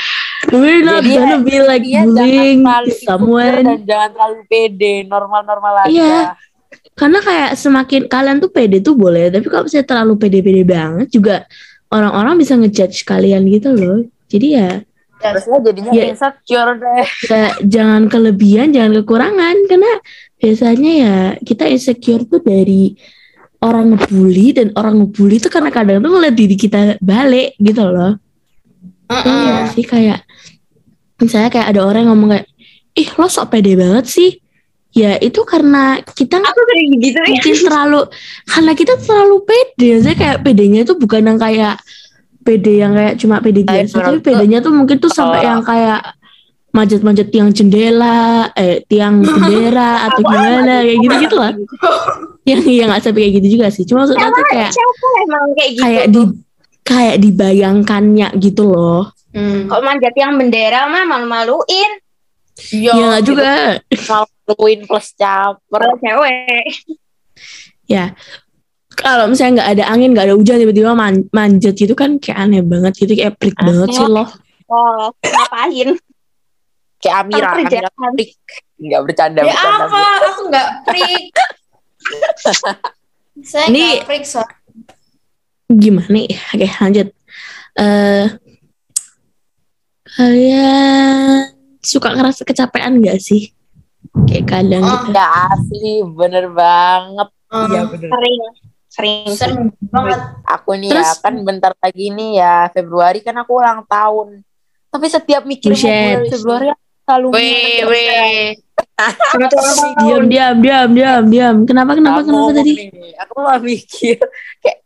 we're 0.52 0.82
not 0.82 1.02
Jadi 1.02 1.14
gonna 1.14 1.40
be 1.42 1.58
like 1.60 1.84
bullying 1.84 2.62
jangan 2.62 2.66
terlalu 2.66 2.90
insecure 2.90 3.06
someone. 3.06 3.64
dan 3.64 3.80
jangan 3.84 4.10
terlalu 4.14 4.40
pede 4.46 4.94
normal-normal 5.06 5.74
aja 5.82 5.90
Iya. 5.90 6.20
Karena 6.96 7.20
kayak 7.20 7.52
semakin 7.56 8.02
kalian 8.08 8.38
tuh 8.40 8.48
pede 8.48 8.80
tuh 8.80 8.96
boleh, 8.96 9.28
tapi 9.28 9.52
kalau 9.52 9.68
misalnya 9.68 9.84
terlalu 9.84 10.14
pede-pede 10.16 10.64
banget 10.64 11.08
juga 11.12 11.44
orang-orang 11.92 12.40
bisa 12.40 12.56
ngejudge 12.56 13.04
kalian 13.04 13.44
gitu 13.52 13.76
loh. 13.76 14.08
Jadi 14.32 14.48
ya, 14.56 14.72
Terusnya 15.16 15.60
jadinya 15.60 15.92
Ya. 15.92 16.04
insecure 16.12 16.76
deh 16.76 17.04
ya 17.26 17.46
jangan 17.64 18.08
kelebihan, 18.08 18.72
jangan 18.72 19.00
kekurangan 19.02 19.56
karena 19.66 19.92
biasanya 20.36 20.92
ya 20.92 21.16
kita 21.40 21.68
insecure 21.68 22.24
tuh 22.24 22.40
dari 22.40 22.96
orang 23.60 23.96
ngebully 23.96 24.54
dan 24.54 24.68
orang 24.76 25.04
ngebully 25.04 25.40
tuh 25.40 25.50
karena 25.50 25.72
kadang 25.72 26.00
tuh 26.00 26.12
ngeliat 26.12 26.36
diri 26.36 26.56
kita 26.56 26.96
balik 27.00 27.56
gitu 27.58 27.84
loh. 27.88 28.20
Iya 29.08 29.68
sih 29.70 29.84
kayak 29.84 30.24
misalnya 31.22 31.50
kayak 31.52 31.68
ada 31.76 31.82
orang 31.86 32.08
yang 32.08 32.12
ngomong 32.16 32.30
kayak 32.36 32.48
ih 32.96 33.10
lo 33.20 33.28
sok 33.28 33.52
pede 33.52 33.76
banget 33.76 34.06
sih. 34.08 34.32
Ya 34.96 35.20
itu 35.20 35.44
karena 35.44 36.00
kita 36.00 36.40
Aku 36.40 36.62
sering 36.72 37.04
gitu 37.04 37.20
ya. 37.20 37.28
mungkin 37.28 37.56
terlalu 37.68 38.02
karena 38.48 38.72
kita 38.80 38.94
terlalu 39.04 39.38
pede 39.44 39.92
saya 40.00 40.16
kayak 40.16 40.38
pedenya 40.40 40.88
itu 40.88 40.96
bukan 40.96 41.36
yang 41.36 41.36
kayak 41.36 41.76
pede 42.48 42.80
yang 42.80 42.96
kayak 42.96 43.20
cuma 43.20 43.44
pede 43.44 43.68
Kayak 43.68 43.92
biasa 43.92 43.96
tapi 44.00 44.20
pedenya 44.24 44.64
tuh 44.64 44.72
mungkin 44.72 44.96
tuh 45.04 45.12
sampai 45.12 45.44
oh. 45.44 45.46
yang 45.52 45.62
kayak 45.68 46.16
manjat-manjat 46.76 47.28
tiang 47.32 47.50
jendela 47.56 48.52
eh 48.52 48.84
tiang 48.86 49.20
bendera 49.26 50.12
atau 50.12 50.22
gimana 50.22 50.84
kayak 50.84 51.00
gitu 51.00 51.16
gitu 51.28 51.36
lah 51.40 51.52
yang 52.50 52.62
yang 52.68 52.88
nggak 52.92 53.02
sampai 53.02 53.22
kayak 53.26 53.34
gitu 53.42 53.48
juga 53.58 53.68
sih 53.72 53.84
cuma 53.88 54.04
maksudnya 54.04 54.30
tuh 54.30 54.46
kayak 54.52 54.72
kayak 55.56 55.70
gitu? 55.72 55.82
kayak 55.82 56.06
di 56.12 56.22
kayak 56.86 57.16
dibayangkannya 57.24 58.28
gitu 58.38 58.64
loh 58.70 59.10
Kok 59.36 59.82
manjat 59.82 60.16
yang 60.16 60.36
bendera 60.36 60.88
mah 60.88 61.04
malu-maluin. 61.04 61.92
Iya 62.72 62.94
ya 62.96 63.12
juga 63.20 63.84
Maluin 63.92 64.88
plus 64.88 65.12
caper 65.14 65.82
Kalau 65.82 65.96
cewek. 66.00 66.72
ya 67.86 68.16
kalau 68.90 69.28
misalnya 69.28 69.60
nggak 69.60 69.72
ada 69.76 69.84
angin 69.92 70.10
nggak 70.10 70.26
ada 70.26 70.36
hujan 70.36 70.56
tiba-tiba 70.56 70.96
man- 70.96 71.28
manjat 71.30 71.76
gitu 71.76 71.92
kan 71.92 72.16
kayak 72.16 72.40
aneh 72.42 72.64
banget 72.64 72.96
gitu 72.96 73.12
kayak 73.12 73.36
pelik 73.36 73.60
banget 73.60 73.92
sih 73.92 74.08
loh 74.08 74.32
Oh, 74.66 75.12
ngapain? 75.20 76.00
Kayak 76.98 77.16
Amira 77.22 77.54
Amira 77.54 77.70
kerjaan. 77.86 78.14
freak 78.16 78.32
Nggak 78.76 79.02
bercanda 79.04 79.40
Ya 79.42 79.52
bercanda 79.52 79.84
apa? 79.86 80.02
Aku 80.26 80.42
nggak 80.48 80.70
freak. 80.88 81.26
Saya 83.52 83.66
Ini- 83.68 84.00
nggak 84.00 84.06
freak 84.08 84.26
so. 84.26 84.42
gimana 85.68 86.08
nih? 86.08 86.32
Oke, 86.56 86.68
lanjut. 86.80 87.08
Eh 87.76 88.26
kalian 90.16 91.52
suka 91.80 92.10
ngerasa 92.12 92.42
kecapean 92.42 93.00
gak 93.00 93.20
sih? 93.20 93.52
Kayak 94.26 94.46
kadang 94.48 94.82
Oh, 94.82 94.92
gitu. 95.04 95.12
Ya 95.12 95.28
asli 95.50 95.94
bener 96.08 96.46
banget 96.50 97.30
Iya 97.52 97.80
Hmm, 97.82 97.92
bener 97.92 98.10
Sering. 98.10 98.42
Sering. 98.88 99.28
Sering 99.30 99.58
banget. 99.86 100.20
Aku 100.46 100.72
nih 100.74 100.90
Terus- 100.90 101.04
ya 101.06 101.22
kan 101.22 101.34
bentar 101.42 101.72
lagi 101.76 102.06
nih 102.10 102.32
ya 102.36 102.56
Februari 102.70 103.20
kan 103.20 103.36
aku 103.36 103.60
ulang 103.60 103.84
tahun 103.86 104.40
Tapi 104.88 105.06
setiap 105.06 105.44
mikir 105.44 105.76
mau 105.76 106.24
Februari 106.26 106.68
aku 106.72 106.84
selalu 107.04 107.28
Weh, 107.30 107.44
mikir, 107.44 107.84
weh. 107.86 108.46
Diam, 110.00 110.24
diam, 110.26 110.56
diam, 110.58 110.90
diam, 110.90 111.24
diam. 111.28 111.56
Kenapa, 111.64 111.92
kenapa, 111.94 112.24
Aku 112.24 112.32
kenapa 112.32 112.52
tadi? 112.56 112.72
nih, 112.88 113.14
Aku 113.20 113.34
malah 113.38 113.60
mikir 113.60 114.16
kayak 114.64 114.80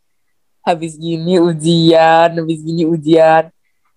habis 0.60 0.92
gini 0.94 1.38
ujian, 1.38 2.28
habis 2.34 2.58
gini 2.60 2.82
ujian, 2.84 3.48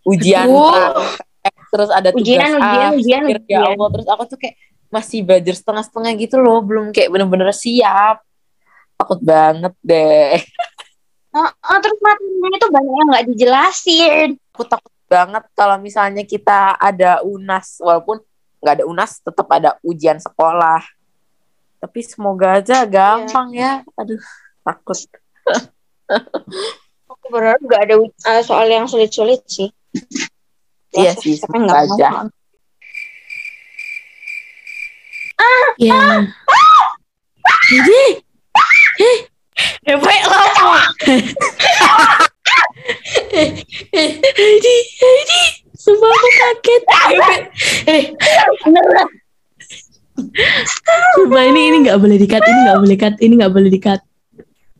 ujian 0.04 0.48
praktek, 0.48 1.56
terus 1.72 1.90
ada 1.92 2.10
tugas 2.12 2.24
Ujian, 2.24 2.52
ujian, 2.60 2.90
A, 2.92 2.96
ujian, 2.96 3.22
mikir, 3.28 3.38
ya 3.48 3.64
ujian. 3.64 3.76
Allah, 3.76 3.88
terus 3.92 4.08
aku 4.08 4.24
tuh 4.28 4.38
kayak 4.40 4.56
masih 4.94 5.20
belajar 5.26 5.56
setengah-setengah 5.58 6.12
gitu 6.22 6.36
loh, 6.38 6.60
belum 6.62 6.94
kayak 6.94 7.10
bener-bener 7.10 7.50
siap. 7.52 8.22
Takut 8.94 9.20
banget 9.26 9.74
deh. 9.82 10.38
Oh, 11.34 11.50
oh, 11.50 11.78
terus 11.82 11.98
materinya 11.98 12.50
itu 12.54 12.68
banyak 12.70 12.94
yang 12.94 13.10
nggak 13.10 13.26
dijelasin. 13.34 14.30
Aku 14.54 14.64
takut 14.70 14.94
banget 15.10 15.44
kalau 15.58 15.82
misalnya 15.82 16.22
kita 16.30 16.78
ada 16.78 17.26
UNAS, 17.26 17.82
walaupun 17.82 18.22
nggak 18.62 18.74
ada 18.80 18.86
UNAS, 18.86 19.18
tetap 19.26 19.50
ada 19.50 19.82
ujian 19.82 20.22
sekolah. 20.22 20.86
Tapi 21.82 22.00
semoga 22.06 22.62
aja 22.62 22.86
gampang 22.86 23.50
ya. 23.52 23.82
Aduh, 23.98 24.22
takut. 24.62 24.96
Aku 27.10 27.26
berharap 27.34 27.60
nggak 27.66 27.82
ada 27.82 27.96
uh, 28.00 28.42
soal 28.46 28.70
yang 28.70 28.86
sulit-sulit 28.86 29.42
sih. 29.50 29.74
Iya 30.94 31.10
Ya, 31.10 31.14
sih, 31.18 31.34
tapi 31.38 31.58
semoga 31.58 31.66
nggak 31.66 31.86
mau. 31.86 31.96
aja. 31.98 32.10
Ya. 35.78 36.00
Jadi, 37.66 38.04
Hebat 39.84 40.24
lah. 40.28 40.86
Heidi, 43.94 44.76
Heidi, 44.98 45.42
sumpah 45.76 46.10
aku 46.10 46.30
kaget. 46.32 46.82
Eh, 47.86 48.04
Sumpah 51.16 51.44
ini 51.44 51.62
ini 51.70 51.78
nggak 51.84 52.00
boleh 52.00 52.18
dikat, 52.18 52.42
ini 52.42 52.60
nggak 52.64 52.78
boleh 52.80 52.92
dikat, 52.94 53.14
ini 53.20 53.34
nggak 53.36 53.54
boleh 53.54 53.70
dikat. 53.70 54.00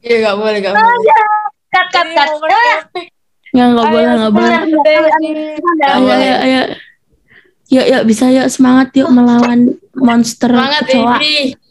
Iya 0.04 0.16
nggak 0.22 0.36
boleh 0.38 0.58
nggak 0.62 0.74
boleh. 0.74 0.98
Cut, 1.70 1.88
cut, 1.90 2.08
cut. 2.14 2.30
Ya. 3.54 3.70
Nggak 3.70 3.70
nggak 3.70 3.88
boleh, 3.94 4.14
nggak 4.18 4.34
boleh. 4.34 4.60
Ayo, 5.86 6.10
ayo, 6.10 6.36
ayo. 6.42 6.62
Yuk, 7.70 7.86
yuk, 7.90 8.04
bisa 8.06 8.30
yuk 8.34 8.50
semangat 8.50 8.94
yuk 8.98 9.10
melawan 9.14 9.78
monster 9.98 10.50
Semangat 10.50 10.90
kecoa. 10.90 11.18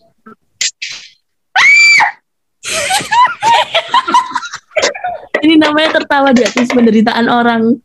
ini. 5.42 5.58
Namanya 5.58 5.98
tertawa 6.00 6.30
di 6.30 6.46
atas 6.46 6.70
penderitaan 6.70 7.26
orang. 7.26 7.76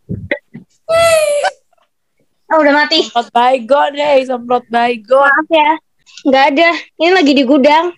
Oh, 2.47 2.57
udah 2.63 2.73
mati. 2.85 3.03
Semprot 3.03 3.27
baygon 3.33 3.91
deh, 3.97 4.23
semprot 4.23 4.65
baygon. 4.71 5.25
Maaf 5.25 5.49
ya. 5.51 5.71
Nggak 6.23 6.43
ada. 6.53 6.69
Ini 7.01 7.11
lagi 7.11 7.33
di 7.35 7.43
gudang. 7.43 7.91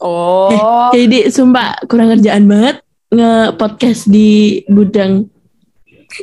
Oh, 0.00 0.88
Jadi 0.96 1.28
sumpah 1.28 1.84
kurang 1.84 2.16
kerjaan 2.16 2.48
banget 2.48 2.80
nge-podcast 3.12 4.08
di 4.08 4.62
gudang. 4.70 5.28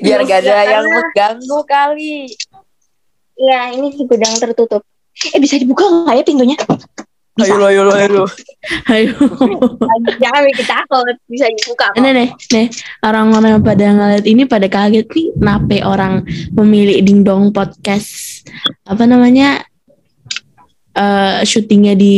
Biar 0.03 0.19
gak 0.27 0.39
ada 0.43 0.55
yang 0.67 0.85
mengganggu 0.85 1.59
kali. 1.65 2.27
Iya, 3.37 3.77
ini 3.77 3.93
di 3.93 4.03
gudang 4.03 4.33
tertutup. 4.41 4.81
Eh, 5.33 5.39
bisa 5.41 5.57
dibuka 5.57 5.85
nggak 5.85 6.15
ya 6.21 6.23
pintunya? 6.25 6.57
Bisa. 7.37 7.53
Ayo, 7.53 7.69
ayo, 7.69 7.81
ayo. 7.93 8.25
Ayo. 8.89 9.13
Jangan 10.17 10.41
bikin 10.49 10.65
takut. 10.65 11.15
Bisa 11.29 11.45
dibuka 11.53 11.93
kok. 11.93 12.01
Nih 12.01 12.13
nih, 12.17 12.29
nih 12.49 12.67
orang-orang 13.05 13.57
yang 13.57 13.65
pada 13.65 13.85
ngeliat 13.93 14.25
ini 14.25 14.43
pada 14.49 14.65
kaget 14.65 15.05
nih 15.05 15.27
nape 15.37 15.77
orang 15.85 16.25
memilih 16.57 16.97
dingdong 17.05 17.53
podcast 17.53 18.41
apa 18.89 19.05
namanya 19.05 19.61
eh 20.97 21.45
syutingnya 21.45 21.93
di 21.93 22.17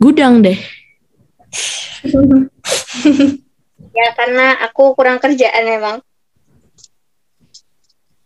gudang 0.00 0.40
deh. 0.40 0.56
Ya 3.92 4.08
karena 4.16 4.56
aku 4.64 4.96
kurang 4.96 5.20
kerjaan 5.20 5.68
emang. 5.68 6.00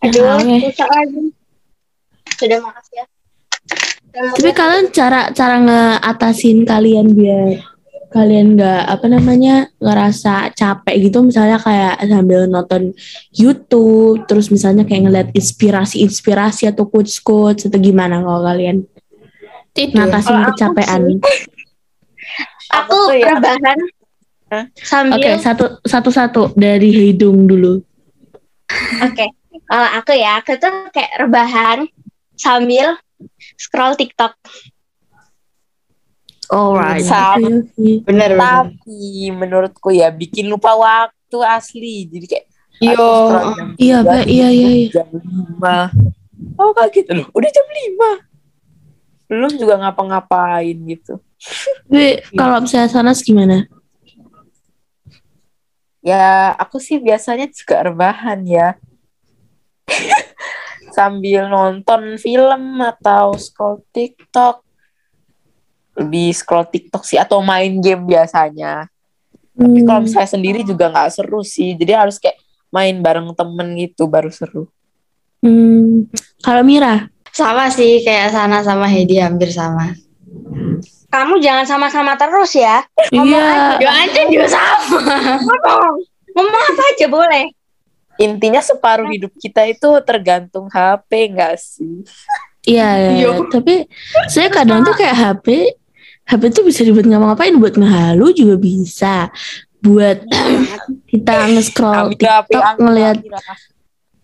Ya, 0.02 0.08
Aduh, 0.12 0.24
lagi. 0.28 1.22
Sudah 2.36 2.58
maaf 2.60 2.86
ya. 2.92 3.04
Tapi 4.16 4.28
mungkin- 4.48 4.56
kalian 4.56 4.84
cara 4.92 5.20
cara 5.32 5.56
ngeatasin 5.60 6.64
kalian 6.64 7.12
biar 7.12 7.60
kalian 8.06 8.56
nggak 8.56 8.82
apa 8.88 9.06
namanya 9.12 9.68
ngerasa 9.76 10.54
capek 10.56 10.94
gitu 11.04 11.20
misalnya 11.20 11.60
kayak 11.60 12.00
sambil 12.00 12.48
nonton 12.48 12.96
YouTube 13.30 14.24
terus 14.24 14.48
misalnya 14.48 14.88
kayak 14.88 15.02
ngeliat 15.04 15.28
inspirasi-inspirasi 15.36 16.64
atau 16.64 16.88
quotes-quotes 16.88 17.68
atau 17.68 17.76
gimana 17.76 18.24
kalau 18.24 18.40
kalian 18.40 18.88
ngatasin 19.76 20.32
Kalau 20.32 20.48
aku 20.48 20.52
kecapean. 20.56 21.02
aku 22.72 22.96
tuh 23.04 23.16
ya? 23.20 23.36
rebahan 23.36 23.78
Hah? 24.48 24.64
sambil 24.80 25.20
Oke, 25.20 25.30
satu 25.36 25.64
satu 25.84 26.08
satu 26.08 26.42
dari 26.56 26.88
hidung 27.12 27.44
dulu. 27.44 27.84
Oke, 29.02 29.26
kalau 29.66 29.88
aku 29.98 30.12
ya, 30.14 30.40
aku 30.40 30.56
tuh 30.58 30.90
kayak 30.94 31.12
rebahan 31.20 31.78
sambil 32.38 32.96
scroll 33.58 33.98
TikTok. 33.98 34.34
Alright. 36.46 37.02
Sama. 37.02 37.66
Bener 38.06 38.30
bener. 38.38 38.38
Tapi 38.38 39.34
menurutku 39.34 39.90
ya 39.90 40.14
bikin 40.14 40.46
lupa 40.46 40.78
waktu 40.78 41.38
asli. 41.42 42.06
Jadi 42.06 42.26
kayak 42.30 42.46
Yo. 42.76 42.92
Iya, 43.80 44.04
tiga, 44.04 44.04
Mbak. 44.04 44.24
Iya, 44.28 44.48
iya, 44.52 44.68
iya. 44.68 44.90
Jam 44.92 45.08
lima. 45.16 45.88
Oh 46.60 46.70
kayak 46.76 46.92
gitu 46.92 47.10
loh. 47.16 47.26
Udah 47.32 47.48
jam 47.48 47.66
lima. 47.72 48.10
Belum 49.26 49.52
juga 49.56 49.74
ngapa-ngapain 49.80 50.76
gitu. 50.84 51.16
Tapi 51.88 52.20
kalau 52.36 52.60
misalnya 52.60 52.90
Sanas 52.92 53.24
gimana? 53.24 53.64
Ya 56.04 56.52
aku 56.54 56.78
sih 56.78 57.00
biasanya 57.00 57.48
juga 57.48 57.80
rebahan 57.90 58.44
ya. 58.44 58.76
Sambil 60.96 61.52
nonton 61.52 62.16
film 62.16 62.80
atau 62.80 63.36
scroll 63.36 63.84
TikTok. 63.92 64.64
Lebih 66.00 66.32
scroll 66.32 66.64
TikTok 66.72 67.04
sih 67.04 67.20
atau 67.20 67.44
main 67.44 67.76
game 67.84 68.08
biasanya. 68.08 68.88
Tapi 69.52 69.84
kalau 69.84 70.00
Hmm. 70.00 70.08
misalnya 70.08 70.30
sendiri 70.32 70.60
juga 70.64 70.88
nggak 70.88 71.12
seru 71.12 71.44
sih. 71.44 71.76
Jadi 71.76 71.92
harus 71.92 72.16
kayak 72.16 72.40
main 72.72 72.96
bareng 73.00 73.28
temen 73.32 73.76
gitu 73.76 74.08
baru 74.08 74.32
seru. 74.32 74.72
Hmm, 75.40 76.08
kalau 76.40 76.64
Mira, 76.64 77.12
Sama 77.28 77.68
sih 77.68 78.00
kayak 78.00 78.32
Sana 78.32 78.64
sama 78.64 78.88
Hedi 78.88 79.20
hampir 79.20 79.52
sama. 79.52 79.92
Kamu 81.06 81.36
jangan 81.36 81.68
sama-sama 81.68 82.16
terus 82.16 82.56
ya. 82.56 82.80
Ngomong 83.12 83.36
iya, 83.36 83.76
Yo 83.76 83.88
aja 83.92 84.22
juga 84.24 84.48
sama. 84.48 85.00
Ngomong, 85.44 86.00
ngomong 86.32 86.62
apa 86.72 86.82
aja 86.96 87.06
boleh. 87.06 87.44
Intinya 88.16 88.64
separuh 88.64 89.08
hidup 89.12 89.32
kita 89.36 89.68
itu 89.68 89.88
tergantung 90.04 90.72
HP 90.72 91.36
nggak 91.36 91.54
sih? 91.60 92.04
iya, 92.64 92.96
iya. 92.98 93.10
Iya. 93.20 93.30
Tapi 93.52 93.86
saya 94.26 94.48
kadang 94.48 94.82
tuh 94.82 94.96
kayak 94.96 95.16
HP, 95.16 95.46
HP 96.26 96.42
tuh 96.50 96.64
bisa 96.66 96.82
dibuat 96.82 97.06
ngapa-ngapain, 97.06 97.54
buat 97.60 97.76
ngehalu 97.76 98.34
juga 98.34 98.56
bisa, 98.58 99.30
buat 99.84 100.18
kita 101.12 101.32
nge-scroll 101.54 102.16
TikTok 102.18 102.50
ambil 102.50 102.82
ngelihat 102.82 103.16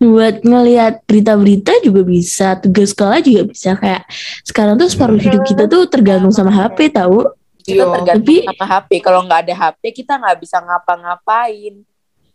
buat 0.02 0.42
ngelihat 0.42 1.06
berita-berita 1.06 1.78
juga 1.86 2.02
bisa, 2.02 2.58
tugas 2.58 2.90
sekolah 2.90 3.22
juga 3.22 3.46
bisa 3.46 3.78
kayak 3.78 4.02
sekarang 4.42 4.74
tuh 4.74 4.90
separuh 4.90 5.14
hidup 5.14 5.46
kita 5.46 5.70
tuh 5.70 5.86
tergantung 5.86 6.34
sama 6.34 6.50
HP 6.50 6.90
tahu. 6.90 7.22
Kita 7.62 7.86
tergantung 7.86 8.26
Tapi- 8.26 8.42
sama 8.42 8.66
HP. 8.66 8.90
Kalau 8.98 9.22
nggak 9.22 9.40
ada 9.46 9.54
HP 9.54 10.02
kita 10.02 10.18
nggak 10.18 10.42
bisa 10.42 10.58
ngapa-ngapain. 10.58 11.86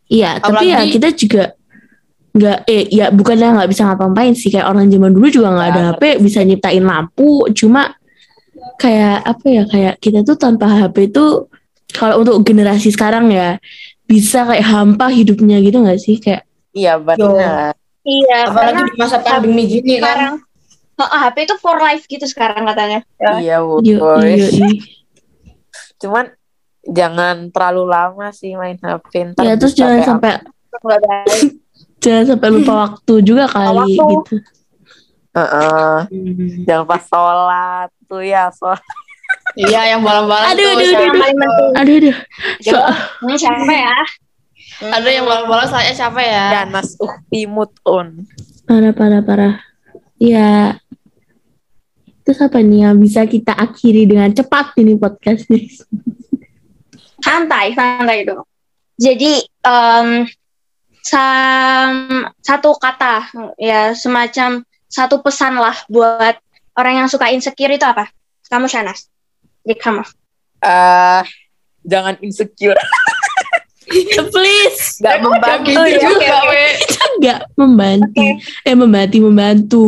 Iya, 0.07 0.39
tapi 0.39 0.71
ya 0.71 0.87
kita 0.87 1.11
juga 1.13 1.43
nggak 2.37 2.59
eh 2.69 2.85
ya 2.93 3.09
bukannya 3.09 3.57
nggak 3.57 3.69
bisa 3.73 3.81
ngapa-ngapain 3.89 4.37
sih 4.37 4.53
kayak 4.53 4.69
orang 4.69 4.87
zaman 4.93 5.09
dulu 5.09 5.25
juga 5.25 5.49
nggak 5.57 5.69
ada 5.73 5.81
Ya, 5.81 5.89
HP 5.97 6.01
bisa 6.21 6.39
nyiptain 6.45 6.85
lampu 6.85 7.49
cuma 7.57 7.97
kayak 8.77 9.25
apa 9.25 9.45
ya 9.49 9.63
kayak 9.65 9.93
kita 9.97 10.21
tuh 10.21 10.37
tanpa 10.37 10.69
HP 10.69 11.09
tuh 11.09 11.49
kalau 11.89 12.21
untuk 12.21 12.45
generasi 12.45 12.93
sekarang 12.93 13.33
ya 13.33 13.57
bisa 14.05 14.45
kayak 14.45 14.69
hampa 14.69 15.09
hidupnya 15.09 15.57
gitu 15.65 15.81
nggak 15.81 15.97
sih 15.97 16.21
kayak 16.21 16.45
Iya 16.77 16.93
benar. 17.01 17.73
Iya, 18.07 18.37
Apalagi 18.47 18.81
di 18.85 18.93
masa 19.01 19.17
pandemi 19.19 19.63
gini 19.65 19.97
sekarang 19.97 20.37
kan. 20.39 20.45
Oh, 20.97 21.09
HP 21.09 21.45
itu 21.45 21.55
for 21.61 21.77
life 21.77 22.05
gitu 22.05 22.25
sekarang 22.25 22.65
katanya. 22.65 23.01
Iya 23.37 23.61
boy. 23.61 23.81
yo, 23.85 23.97
yo. 24.37 24.69
Cuman 26.01 26.36
jangan 26.87 27.49
terlalu 27.49 27.83
lama 27.87 28.27
sih 28.31 28.53
main 28.53 28.75
HP. 28.75 29.33
Ntar 29.33 29.43
ya 29.43 29.53
terus 29.55 29.73
jangan 29.73 29.99
sampai 30.03 30.31
jangan 32.03 32.23
sampai 32.29 32.49
lupa 32.51 32.73
waktu 32.85 33.13
juga 33.21 33.45
kali 33.45 33.97
waktu. 33.97 34.05
gitu 34.23 34.35
Heeh. 35.33 35.95
Jangan 36.65 36.85
pas 36.85 37.03
sholat 37.03 37.89
tuh 38.05 38.21
ya 38.21 38.49
sholat. 38.49 38.81
Iya 39.53 39.95
yang 39.95 40.01
malam-malam 40.01 40.49
Aduh, 40.49 40.63
tuh 40.63 40.71
aduh, 40.73 40.87
siapa- 40.87 41.03
Yang 41.03 41.15
paling 41.15 41.37
penting. 41.37 41.71
aduh 41.73 41.95
aduh 41.97 42.15
so, 42.59 42.77
Ini 43.21 43.33
siapa 43.35 43.73
ya? 43.73 43.97
Aduh 44.93 45.11
yang 45.11 45.25
malam-malam 45.25 45.67
saya 45.67 45.91
siapa 45.91 46.21
ya? 46.21 46.43
Janas 46.53 46.97
uhti 46.97 47.45
mutun. 47.45 48.25
parah 48.63 48.91
parah 48.91 49.21
parah 49.21 49.53
ya 50.17 50.75
terus 52.21 52.41
apa 52.41 52.59
nih 52.59 52.83
yang 52.83 52.97
bisa 52.97 53.23
kita 53.23 53.53
akhiri 53.53 54.03
dengan 54.03 54.27
cepat 54.29 54.75
ini 54.75 54.99
podcast 54.99 55.47
nih 55.47 55.71
santai 57.21 57.73
santai 57.73 58.25
dong 58.25 58.43
jadi 58.97 59.45
em, 59.45 60.25
sam, 61.05 62.25
satu 62.41 62.73
kata 62.75 63.29
ya 63.61 63.93
semacam 63.93 64.65
satu 64.87 65.21
pesan 65.21 65.59
lah 65.59 65.77
buat 65.87 66.35
orang 66.77 67.05
yang 67.05 67.07
suka 67.11 67.29
insecure 67.29 67.73
itu 67.75 67.83
apa? 67.83 68.09
Kamu 68.47 68.65
Shanas. 68.71 69.11
Jadi 69.67 69.75
kamu. 69.75 70.03
Eh, 70.63 71.23
jangan 71.83 72.15
insecure. 72.23 72.79
please 74.33 74.99
Gak 74.99 75.19
membantu 75.19 75.69
Gitu 75.69 75.83
ya. 75.89 75.99
juga, 76.03 76.37
we. 76.45 76.65
nggak 77.17 77.39
membantu 77.55 78.25
eh 78.61 78.73
membantu 78.73 79.17
membantu 79.21 79.83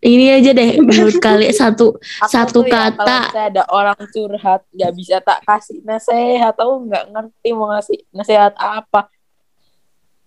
ini 0.00 0.28
aja 0.30 0.50
deh 0.50 0.76
menurut 0.78 1.16
kalian 1.24 1.50
satu 1.50 1.96
Aku 2.20 2.28
Satu 2.28 2.60
ya, 2.60 2.92
kata. 2.92 2.98
kalau 2.98 3.20
misalnya 3.24 3.46
ada 3.48 3.62
orang 3.68 3.98
curhat 4.06 4.60
nggak 4.68 4.92
bisa 4.92 5.16
tak 5.18 5.38
kasih 5.42 5.80
nasihat 5.80 6.52
atau 6.52 6.78
nggak 6.78 7.04
ngerti 7.08 7.48
mau 7.50 7.70
ngasih 7.70 7.98
nasihat 8.10 8.52
apa 8.54 9.08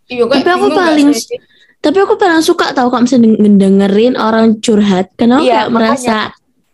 Iya 0.08 0.24
kan. 0.24 0.40
Tapi 0.40 0.50
aku 0.50 0.68
paling- 0.72 1.12
sih? 1.14 1.38
tapi 1.78 1.98
aku 2.00 2.16
pernah 2.16 2.40
suka 2.40 2.72
tahu 2.72 2.88
kalau 2.88 3.04
misalnya 3.04 3.38
ngedengerin 3.38 4.16
orang 4.16 4.58
curhat 4.58 5.14
karena 5.14 5.38
aku 5.38 5.46
Iya, 5.46 5.62
merasa 5.68 6.18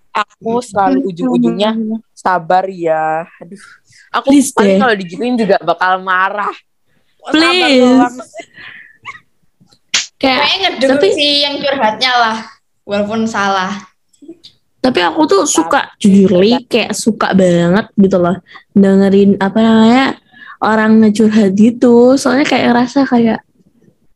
aku 0.10 0.62
selalu 0.62 0.98
ujung-ujungnya 1.06 1.72
sabar 2.16 2.64
ya 2.66 3.28
aduh 3.36 3.60
aku 4.14 4.30
Please 4.30 4.54
deh. 4.54 4.78
kalau 4.78 4.94
digituin 4.94 5.36
juga 5.36 5.58
bakal 5.60 5.98
marah 6.00 6.54
Please. 7.26 8.14
kayak 10.16 10.80
Tapi- 10.80 11.12
si 11.12 11.44
yang 11.44 11.58
curhatnya 11.58 12.12
lah. 12.14 12.38
Walaupun 12.84 13.24
salah. 13.26 13.72
tapi 14.78 15.00
aku 15.00 15.24
tuh 15.24 15.44
suka 15.48 15.96
jujur 15.96 16.44
li 16.44 16.60
kayak 16.62 16.92
suka 16.92 17.32
banget 17.32 17.88
gitu 17.96 18.20
loh 18.20 18.36
dengerin 18.70 19.40
apa 19.40 19.56
namanya 19.56 20.20
orang 20.60 21.00
ngecurhat 21.00 21.56
gitu 21.56 22.20
soalnya 22.20 22.44
kayak 22.44 22.68
ngerasa 22.68 23.08
kayak 23.08 23.40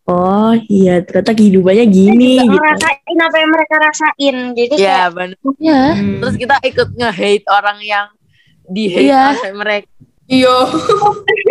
oh 0.03 0.51
iya 0.67 0.99
ternyata 0.99 1.31
kehidupannya 1.31 1.87
gini 1.87 2.35
Juga 2.35 2.51
gitu 2.51 2.59
ngerasain 2.59 3.15
apa 3.17 3.35
yang 3.39 3.49
mereka 3.49 3.75
rasain 3.79 4.35
jadi 4.51 4.73
ya 4.75 4.83
kayak 4.83 5.09
benar 5.09 5.39
ya 5.57 5.83
Hmm. 5.95 6.19
terus 6.19 6.35
kita 6.35 6.55
ikut 6.61 6.87
nge-hate 6.93 7.45
orang 7.47 7.77
yang 7.79 8.07
di 8.67 8.83
hate 8.91 9.07
Iya. 9.07 9.23
mereka. 9.55 9.87
Iya. 10.27 10.57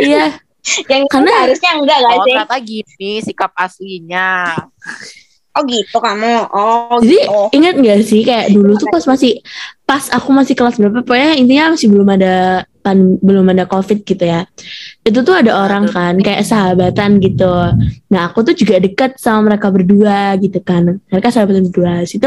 iya. 0.01 0.27
Yang 0.91 1.03
Karena- 1.07 1.47
harusnya 1.47 1.71
enggak 1.79 1.99
gak 2.03 2.11
oh 2.11 2.19
sih 2.27 2.33
ternyata 2.35 2.57
gini 2.59 3.11
sikap 3.23 3.53
aslinya. 3.55 4.31
Oh 5.57 5.63
gitu 5.65 5.97
kamu. 6.03 6.53
Oh 6.53 6.99
Jadi 7.01 7.17
gitu. 7.23 7.41
ingat 7.55 7.75
gak 7.81 8.01
sih 8.05 8.21
kayak 8.27 8.53
dulu 8.53 8.77
tuh 8.77 8.91
pas 8.93 9.05
masih 9.07 9.41
pas 9.87 10.05
aku 10.11 10.29
masih 10.35 10.53
kelas 10.59 10.77
berapa 10.77 11.01
pokoknya 11.07 11.39
intinya 11.39 11.73
masih 11.73 11.89
belum 11.89 12.09
ada 12.13 12.67
pan, 12.83 13.17
belum 13.23 13.47
ada 13.55 13.65
covid 13.65 14.03
gitu 14.03 14.21
ya. 14.21 14.45
Itu 15.07 15.23
tuh 15.23 15.39
ada 15.39 15.55
orang 15.55 15.87
kan 15.89 16.19
kayak 16.19 16.43
sahabatan 16.45 17.23
gitu. 17.23 17.55
Nah 18.11 18.21
aku 18.29 18.43
tuh 18.43 18.53
juga 18.59 18.83
dekat 18.83 19.17
sama 19.23 19.55
mereka 19.55 19.71
berdua 19.71 20.35
gitu 20.43 20.59
kan. 20.61 20.99
Mereka 21.09 21.31
sahabatan 21.31 21.71
berdua. 21.71 22.03
Situ 22.05 22.27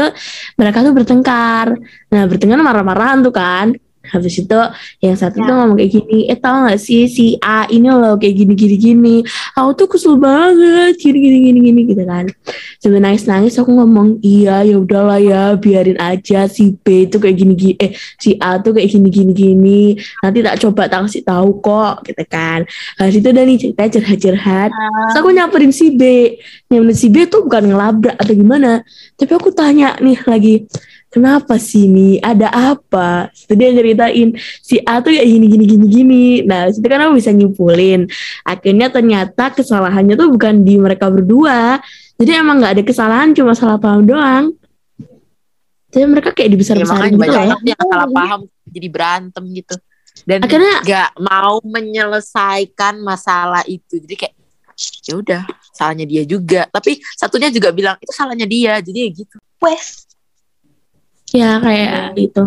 mereka 0.56 0.80
tuh 0.80 0.96
bertengkar. 0.96 1.76
Nah 2.10 2.22
bertengkar 2.24 2.58
marah-marahan 2.58 3.20
tuh 3.20 3.36
kan 3.36 3.76
habis 4.10 4.34
itu 4.38 4.60
yang 5.00 5.16
satu 5.16 5.40
Ya. 5.40 5.46
tuh 5.48 5.54
ngomong 5.56 5.76
kayak 5.80 5.90
gini 5.96 6.18
eh 6.28 6.36
tau 6.36 6.68
gak 6.68 6.76
sih 6.76 7.08
si 7.08 7.38
A 7.40 7.64
ini 7.70 7.88
loh 7.88 8.18
kayak 8.20 8.34
gini 8.36 8.52
gini. 8.58 8.76
Gini 8.80 9.16
aku 9.56 9.70
tuh 9.78 9.86
kesel 9.96 10.18
banget 10.18 10.98
gini 10.98 11.18
gini 11.18 11.38
gini 11.48 11.58
gini 11.64 11.80
gitu 11.88 12.02
kan. 12.04 12.26
Sambil 12.82 13.00
nangis 13.00 13.24
nangis 13.24 13.56
aku 13.56 13.70
ngomong 13.72 14.20
iya 14.20 14.66
ya 14.66 14.76
udahlah 14.76 15.20
ya 15.22 15.42
biarin 15.56 15.96
aja 15.96 16.44
si 16.50 16.76
B 16.76 17.06
itu 17.08 17.16
kayak 17.16 17.36
gini 17.38 17.54
gini 17.54 17.74
eh 17.78 17.94
si 18.18 18.36
A 18.36 18.58
tuh 18.60 18.76
kayak 18.76 18.90
gini 18.90 19.08
gini. 19.08 19.32
Gini 19.32 19.82
nanti 20.20 20.38
tak 20.42 20.58
coba 20.60 20.90
tak 20.90 21.06
kasih 21.06 21.22
tahu 21.24 21.62
kok 21.62 22.04
gitu 22.04 22.24
kan. 22.26 22.66
Habis 22.98 23.14
itu 23.22 23.28
udah 23.30 23.44
nih 23.46 23.56
cerita 23.56 23.82
curhat 23.88 24.18
curhat 24.20 24.70
Terus 24.70 25.16
aku 25.16 25.28
nyamperin 25.30 25.72
si 25.72 25.86
B. 25.94 26.02
Nyamperin 26.68 26.96
si 26.96 27.06
B 27.08 27.24
tuh 27.30 27.46
bukan 27.46 27.70
ngelabrak 27.70 28.16
atau 28.18 28.34
gimana. 28.34 28.82
Tapi 29.16 29.32
aku 29.32 29.50
tanya 29.54 29.94
nih 30.00 30.18
lagi 30.26 30.54
kenapa 31.10 31.58
sih 31.58 31.90
ini 31.90 32.16
ada 32.22 32.48
apa? 32.48 33.28
Terus 33.34 33.56
dia 33.58 33.70
ceritain. 33.74 34.28
Si 34.62 34.78
A 34.80 35.02
tuh 35.02 35.10
kayak 35.10 35.26
gini 35.26 35.46
gini 35.50 35.64
gini 35.66 35.86
gini. 35.86 36.24
Nah 36.46 36.70
situ 36.70 36.86
kan 36.86 37.02
aku 37.04 37.18
bisa 37.18 37.34
nyimpulin. 37.34 38.06
Akhirnya 38.46 38.88
ternyata 38.88 39.50
kesalahannya 39.50 40.14
tuh 40.14 40.30
bukan 40.30 40.62
di 40.62 40.78
mereka 40.78 41.10
berdua. 41.10 41.82
Jadi 42.16 42.30
emang 42.32 42.62
nggak 42.62 42.72
ada 42.78 42.84
kesalahan 42.86 43.34
cuma 43.34 43.52
salah 43.52 43.76
paham 43.76 44.06
doang. 44.06 44.54
Tapi 45.90 46.06
mereka 46.06 46.30
kayak 46.30 46.46
Ya, 46.46 46.54
dibesar-besarin 46.54 46.86
makanya 46.86 47.10
gitu 47.10 47.22
banyak 47.26 47.34
loh. 47.34 47.50
orang 47.50 47.62
yang 47.66 47.82
salah 47.82 48.08
paham 48.08 48.40
jadi 48.70 48.88
berantem 48.88 49.44
gitu. 49.50 49.74
Dan 50.22 50.38
akhirnya 50.46 50.74
nggak 50.86 51.10
mau 51.18 51.54
menyelesaikan 51.64 52.94
masalah 53.02 53.66
itu. 53.66 53.98
Jadi 53.98 54.14
kayak 54.14 54.34
ya 55.02 55.14
udah 55.18 55.42
salahnya 55.74 56.06
dia 56.06 56.22
juga. 56.22 56.70
Tapi 56.70 57.02
satunya 57.18 57.50
juga 57.50 57.74
bilang 57.74 57.96
itu 57.98 58.12
salahnya 58.14 58.46
dia. 58.46 58.78
Jadi 58.78 58.98
ya 59.02 59.10
gitu. 59.10 59.36
Wes. 59.58 60.06
Ya 61.30 61.58
kayak 61.58 62.18
itu 62.18 62.44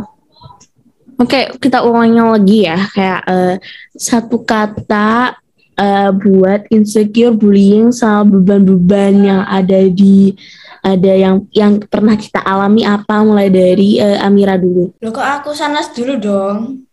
oke 1.16 1.40
kita 1.58 1.84
ulangin 1.84 2.26
lagi 2.26 2.68
ya 2.68 2.78
kayak 2.92 3.22
eh, 3.26 3.56
satu 3.96 4.44
kata 4.44 5.40
eh, 5.76 6.10
buat 6.12 6.68
insecure 6.70 7.32
bullying 7.32 7.90
sama 7.90 8.28
beban-beban 8.28 9.14
yang 9.24 9.42
ada 9.44 9.80
di 9.88 10.36
ada 10.84 11.12
yang 11.16 11.48
yang 11.56 11.80
pernah 11.80 12.20
kita 12.20 12.44
alami 12.44 12.84
apa 12.84 13.24
mulai 13.24 13.48
dari 13.48 13.98
eh, 13.98 14.20
Amira 14.20 14.60
dulu 14.60 14.92
Loh 15.00 15.12
kok 15.12 15.24
aku 15.24 15.56
sanas 15.56 15.92
dulu 15.96 16.20
dong? 16.20 16.84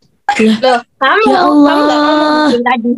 Loh, 0.62 0.79
kamu, 0.94 1.26
Ya 1.26 1.42
kamu 1.42 1.50
Allah. 1.66 1.74
ngomong 2.46 2.62
tadi. 2.62 2.92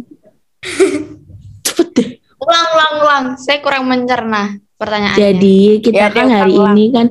cepet 1.65 1.89
deh 1.97 2.11
Ulang, 2.37 2.67
ulang, 2.75 2.93
ulang. 3.01 3.25
Saya 3.39 3.63
kurang 3.63 3.87
mencerna 3.87 4.59
pertanyaannya. 4.83 5.17
Jadi 5.17 5.59
kita 5.81 5.97
Ya, 5.97 6.07
kan 6.11 6.27
hari 6.27 6.53
ulang-ulang. 6.53 6.75
ini 6.75 6.85
kan 6.91 7.07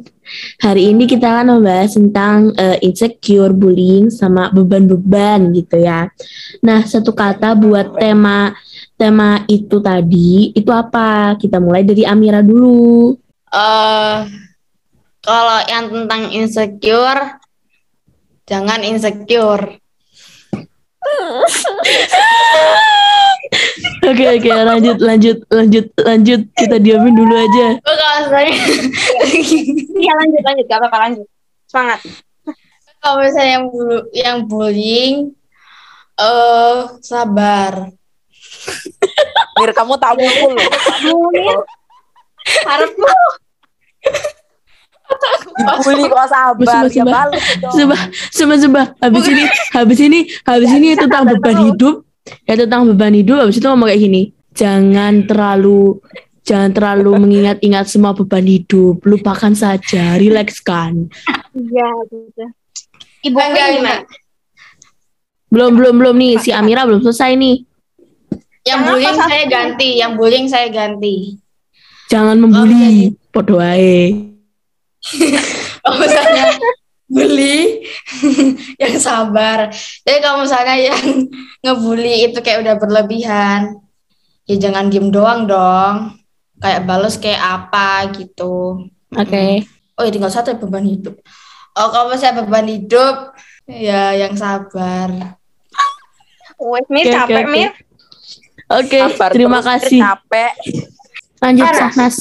hari 0.60 0.82
ini 0.92 1.04
kita 1.06 1.28
kan 1.32 1.46
membahas 1.48 1.92
tentang 1.96 2.52
eh, 2.56 2.78
insecure, 2.84 3.52
bullying 3.52 4.08
sama 4.08 4.48
beban-beban 4.52 5.52
gitu 5.52 5.80
ya. 5.80 6.08
Nah, 6.60 6.84
satu 6.84 7.12
kata 7.12 7.56
buat 7.56 7.96
tema 7.96 8.52
tema 8.96 9.44
itu 9.48 9.80
tadi 9.80 10.52
itu 10.52 10.70
apa? 10.70 11.34
Kita 11.36 11.58
mulai 11.58 11.82
dari 11.82 12.04
Amira 12.04 12.40
dulu. 12.40 13.16
eh 13.50 14.18
kalau 15.22 15.60
yang 15.68 15.86
tentang 15.88 16.32
insecure, 16.32 17.40
jangan 18.44 18.80
insecure. 18.82 19.78
Oke 24.02 24.26
oke 24.26 24.50
lanjut 24.50 24.98
lanjut 24.98 25.38
lanjut 25.54 25.86
lanjut 26.02 26.42
kita 26.58 26.78
diamin 26.82 27.14
dulu 27.14 27.34
aja. 27.38 27.68
Oh, 27.86 27.96
Iya 29.94 30.14
lanjut 30.18 30.42
lanjut, 30.42 30.66
gak 30.66 30.80
apa-apa 30.82 30.98
lanjut. 31.06 31.28
Semangat. 31.70 32.00
kalau 33.02 33.18
misalnya 33.22 33.52
yang, 33.58 33.66
bu- 33.70 34.08
yang 34.14 34.38
bullying, 34.46 35.16
eh 36.18 36.78
sabar. 37.02 37.94
Mir 39.58 39.72
kamu 39.74 39.98
tamu 39.98 40.22
loh 40.22 40.54
Harapmu 42.66 43.10
dibully 45.58 46.06
kok 46.08 46.28
sabar 46.30 46.62
Sumpah, 46.62 46.82
ya 46.82 46.90
sumpah. 46.94 47.14
balik 47.14 47.42
Sumpah, 47.74 48.02
sumpah, 48.32 48.58
sumpah. 48.58 48.86
Habis 49.02 49.26
ini, 49.28 49.44
habis 49.74 50.00
ini, 50.00 50.20
habis 50.46 50.72
ini 50.72 50.90
tentang 50.96 51.24
beban 51.28 51.58
hidup. 51.70 52.06
Ya 52.46 52.54
tentang 52.54 52.90
beban 52.92 53.16
hidup. 53.16 53.48
Habis 53.48 53.58
itu 53.58 53.68
ngomong 53.68 53.90
kayak 53.90 54.02
gini. 54.02 54.22
Jangan 54.52 55.26
terlalu, 55.26 55.98
jangan 56.46 56.72
terlalu 56.76 57.12
mengingat-ingat 57.24 57.86
semua 57.90 58.14
beban 58.14 58.46
hidup. 58.46 59.02
Lupakan 59.04 59.54
saja, 59.56 60.18
rilekskan. 60.20 61.10
Iya 61.56 61.90
gitu. 62.10 62.46
Ibu 63.22 63.38
Enggak, 63.38 63.68
gimana? 63.78 64.02
Belum, 65.52 65.72
belum, 65.78 65.96
belum 66.00 66.16
nih. 66.18 66.34
Si 66.42 66.50
Amira 66.50 66.88
belum 66.88 67.06
selesai 67.06 67.38
nih. 67.38 67.68
Yang 68.62 68.80
bullying 68.86 69.20
saya 69.20 69.44
ganti, 69.50 69.90
yang 69.98 70.12
bullying 70.18 70.48
saya 70.48 70.68
ganti. 70.70 71.38
Jangan 72.10 72.38
membuli. 72.38 73.18
Podo 73.32 73.64
ae. 73.64 74.12
Kalau 75.82 75.98
misalnya 75.98 76.46
bully, 77.12 77.84
yang 78.82 78.96
sabar. 78.96 79.68
Jadi 80.08 80.18
kalau 80.24 80.48
misalnya 80.48 80.80
yang 80.80 81.28
ngebully 81.64 82.32
itu 82.32 82.40
kayak 82.40 82.64
udah 82.64 82.76
berlebihan, 82.80 83.76
ya 84.48 84.56
jangan 84.56 84.88
diem 84.88 85.12
doang 85.12 85.44
dong. 85.44 86.16
Kayak 86.62 86.88
balas 86.88 87.20
kayak 87.20 87.42
apa 87.42 88.16
gitu. 88.16 88.88
Oke. 89.12 89.68
Oh 90.00 90.08
ya 90.08 90.12
tinggal 90.14 90.32
satu 90.32 90.56
ya, 90.56 90.58
beban 90.58 90.88
hidup. 90.88 91.20
Oh 91.76 91.92
kalau 91.92 92.16
misalnya 92.16 92.48
beban 92.48 92.70
hidup, 92.72 93.36
ya 93.68 94.16
yang 94.16 94.40
sabar. 94.40 95.36
Wes 96.62 96.86
Mir 96.94 97.10
Oke, 97.10 97.14
capek 97.18 97.44
oke, 97.44 97.44
oke. 97.44 97.52
Mir. 97.52 97.72
Oke, 98.72 99.00
Sabar 99.04 99.30
terima 99.36 99.60
terus, 99.60 99.68
kasih. 99.84 100.00
capek 100.00 100.54
Lanjut. 101.42 101.66
Sahnas. 101.74 102.18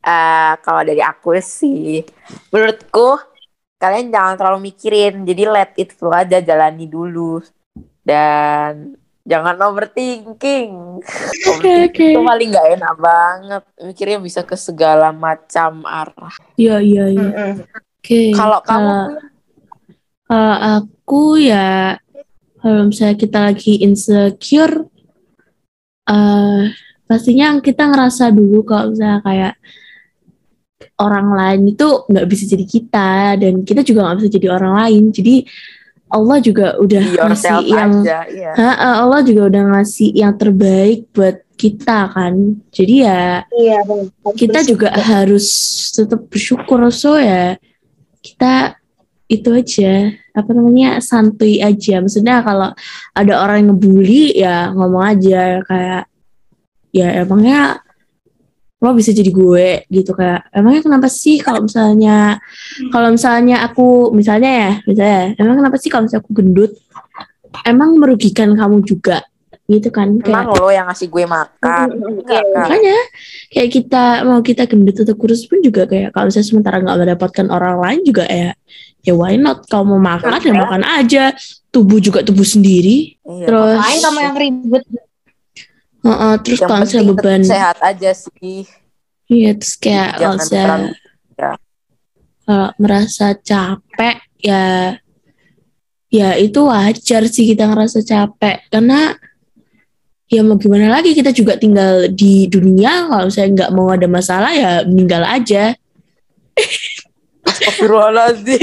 Eh, 0.00 0.52
kalau 0.64 0.82
dari 0.82 1.00
aku 1.04 1.36
sih 1.44 2.00
menurutku 2.48 3.20
kalian 3.80 4.12
jangan 4.12 4.36
terlalu 4.36 4.70
mikirin 4.70 5.24
jadi 5.24 5.42
let 5.48 5.72
it 5.80 5.96
flow 5.96 6.12
aja 6.12 6.44
jalani 6.44 6.84
dulu 6.84 7.40
dan 8.04 8.92
jangan 9.24 9.56
overthinking 9.72 11.00
overthinking 11.48 12.12
oke. 12.12 12.12
itu 12.12 12.20
paling 12.20 12.48
nggak 12.52 12.68
enak 12.76 12.94
banget 13.00 13.62
mikirnya 13.80 14.18
bisa 14.20 14.40
ke 14.44 14.56
segala 14.56 15.10
macam 15.16 15.80
arah 15.88 16.34
Iya, 16.60 16.76
iya, 16.84 17.04
iya. 17.08 17.28
Oke. 18.00 18.36
kalau 18.36 18.60
kamu 18.60 18.92
eh, 18.92 19.08
Kalau 20.28 20.56
aku 20.76 21.24
ya 21.40 21.96
kalau 22.60 22.92
misalnya 22.92 23.16
kita 23.16 23.38
lagi 23.48 23.80
insecure 23.80 24.84
eh 26.04 26.64
pastinya 27.08 27.58
kita 27.58 27.90
ngerasa 27.90 28.28
dulu 28.30 28.62
kalau 28.62 28.92
misalnya 28.92 29.24
kayak 29.24 29.54
orang 31.00 31.28
lain 31.32 31.72
itu 31.72 31.88
nggak 32.06 32.26
bisa 32.28 32.44
jadi 32.44 32.64
kita 32.68 33.12
dan 33.40 33.64
kita 33.64 33.80
juga 33.80 34.04
nggak 34.06 34.16
bisa 34.20 34.30
jadi 34.36 34.48
orang 34.52 34.72
lain. 34.84 35.04
Jadi 35.10 35.36
Allah 36.10 36.38
juga 36.42 36.74
udah 36.76 37.02
be 37.06 37.16
ngasih 37.22 37.56
yang 37.70 37.92
aja 38.02 38.20
iya. 38.26 38.52
Ha, 38.58 38.98
Allah 39.06 39.22
juga 39.22 39.46
udah 39.46 39.62
ngasih 39.74 40.10
yang 40.10 40.34
terbaik 40.34 41.06
buat 41.14 41.46
kita 41.54 42.10
kan. 42.10 42.34
Jadi 42.74 42.94
ya 43.06 43.46
Iya 43.46 43.78
benar. 43.86 44.34
kita 44.34 44.60
juga 44.66 44.90
harus 44.90 45.46
tetap 45.94 46.26
bersyukur. 46.26 46.82
So 46.90 47.14
ya 47.14 47.56
kita 48.20 48.76
itu 49.30 49.48
aja 49.54 50.10
apa 50.34 50.50
namanya 50.50 50.98
santuy 50.98 51.62
aja. 51.62 52.02
Maksudnya 52.02 52.42
kalau 52.42 52.74
ada 53.14 53.32
orang 53.38 53.56
yang 53.62 53.68
ngebully 53.78 54.34
ya 54.34 54.74
ngomong 54.74 55.04
aja. 55.14 55.62
Kayak 55.62 56.02
ya 56.90 57.22
emangnya 57.22 57.86
lo 58.80 58.96
bisa 58.96 59.12
jadi 59.12 59.28
gue 59.28 59.84
gitu 59.92 60.16
kayak 60.16 60.48
emangnya 60.56 60.80
kenapa 60.80 61.12
sih 61.12 61.36
kalau 61.36 61.68
misalnya 61.68 62.40
kalau 62.88 63.12
misalnya 63.12 63.60
aku 63.68 64.08
misalnya 64.16 64.50
ya 64.50 64.72
misalnya 64.88 65.36
emang 65.36 65.60
kenapa 65.60 65.76
sih 65.76 65.92
kalau 65.92 66.08
misalnya 66.08 66.24
aku 66.24 66.32
gendut 66.32 66.72
emang 67.66 67.98
merugikan 67.98 68.54
kamu 68.54 68.82
juga? 68.86 69.26
Gitu 69.70 69.86
kan 69.94 70.18
kayak 70.18 70.50
emang 70.50 70.58
lo 70.58 70.70
yang 70.74 70.86
ngasih 70.90 71.06
gue 71.06 71.24
makan. 71.30 71.86
Kan? 72.26 72.44
Makanya 72.58 72.98
kayak 73.54 73.70
kita 73.70 74.04
mau 74.26 74.42
kita 74.42 74.66
gendut 74.66 74.98
atau 74.98 75.14
kurus 75.14 75.46
pun 75.46 75.62
juga 75.62 75.86
kayak 75.86 76.10
kalau 76.10 76.26
saya 76.26 76.42
sementara 76.42 76.82
nggak 76.82 76.98
mendapatkan 76.98 77.46
orang 77.54 77.78
lain 77.78 78.00
juga 78.02 78.26
ya 78.26 78.50
ya 79.06 79.12
why 79.14 79.38
not? 79.38 79.62
Kalau 79.70 79.94
mau 79.94 80.02
makan 80.02 80.42
ya 80.42 80.54
makan 80.58 80.82
aja. 80.82 81.24
Tubuh 81.70 82.02
juga 82.02 82.26
tubuh 82.26 82.42
sendiri. 82.42 83.14
Iya, 83.22 83.46
terus 83.46 83.78
Lain 83.78 83.98
kamu 84.02 84.18
yang 84.26 84.36
ribet. 84.42 84.84
Heeh, 86.00 86.34
terus 86.40 86.60
yang 86.64 86.70
kalau 86.72 86.86
saya 86.88 87.02
beban 87.04 87.40
sehat 87.44 87.76
aja 87.84 88.10
sih 88.16 88.64
iya 89.28 89.52
terus 89.52 89.76
kayak 89.76 90.16
kalau 90.16 90.38
saya 90.40 90.90
ya. 91.36 91.52
kalau 92.48 92.68
merasa 92.80 93.36
capek 93.36 94.16
ya 94.40 94.96
ya 96.10 96.28
itu 96.40 96.60
wajar 96.66 97.22
sih 97.28 97.44
kita 97.52 97.68
ngerasa 97.68 98.00
capek 98.02 98.64
karena 98.72 99.14
ya 100.26 100.40
mau 100.42 100.56
gimana 100.56 100.88
lagi 100.88 101.12
kita 101.12 101.30
juga 101.36 101.60
tinggal 101.60 102.08
di 102.10 102.48
dunia 102.48 103.06
kalau 103.12 103.28
saya 103.28 103.52
nggak 103.52 103.70
mau 103.76 103.92
ada 103.92 104.08
masalah 104.08 104.50
ya 104.56 104.82
meninggal 104.88 105.22
aja 105.26 105.76
Astagfirullahaladzim. 107.40 108.62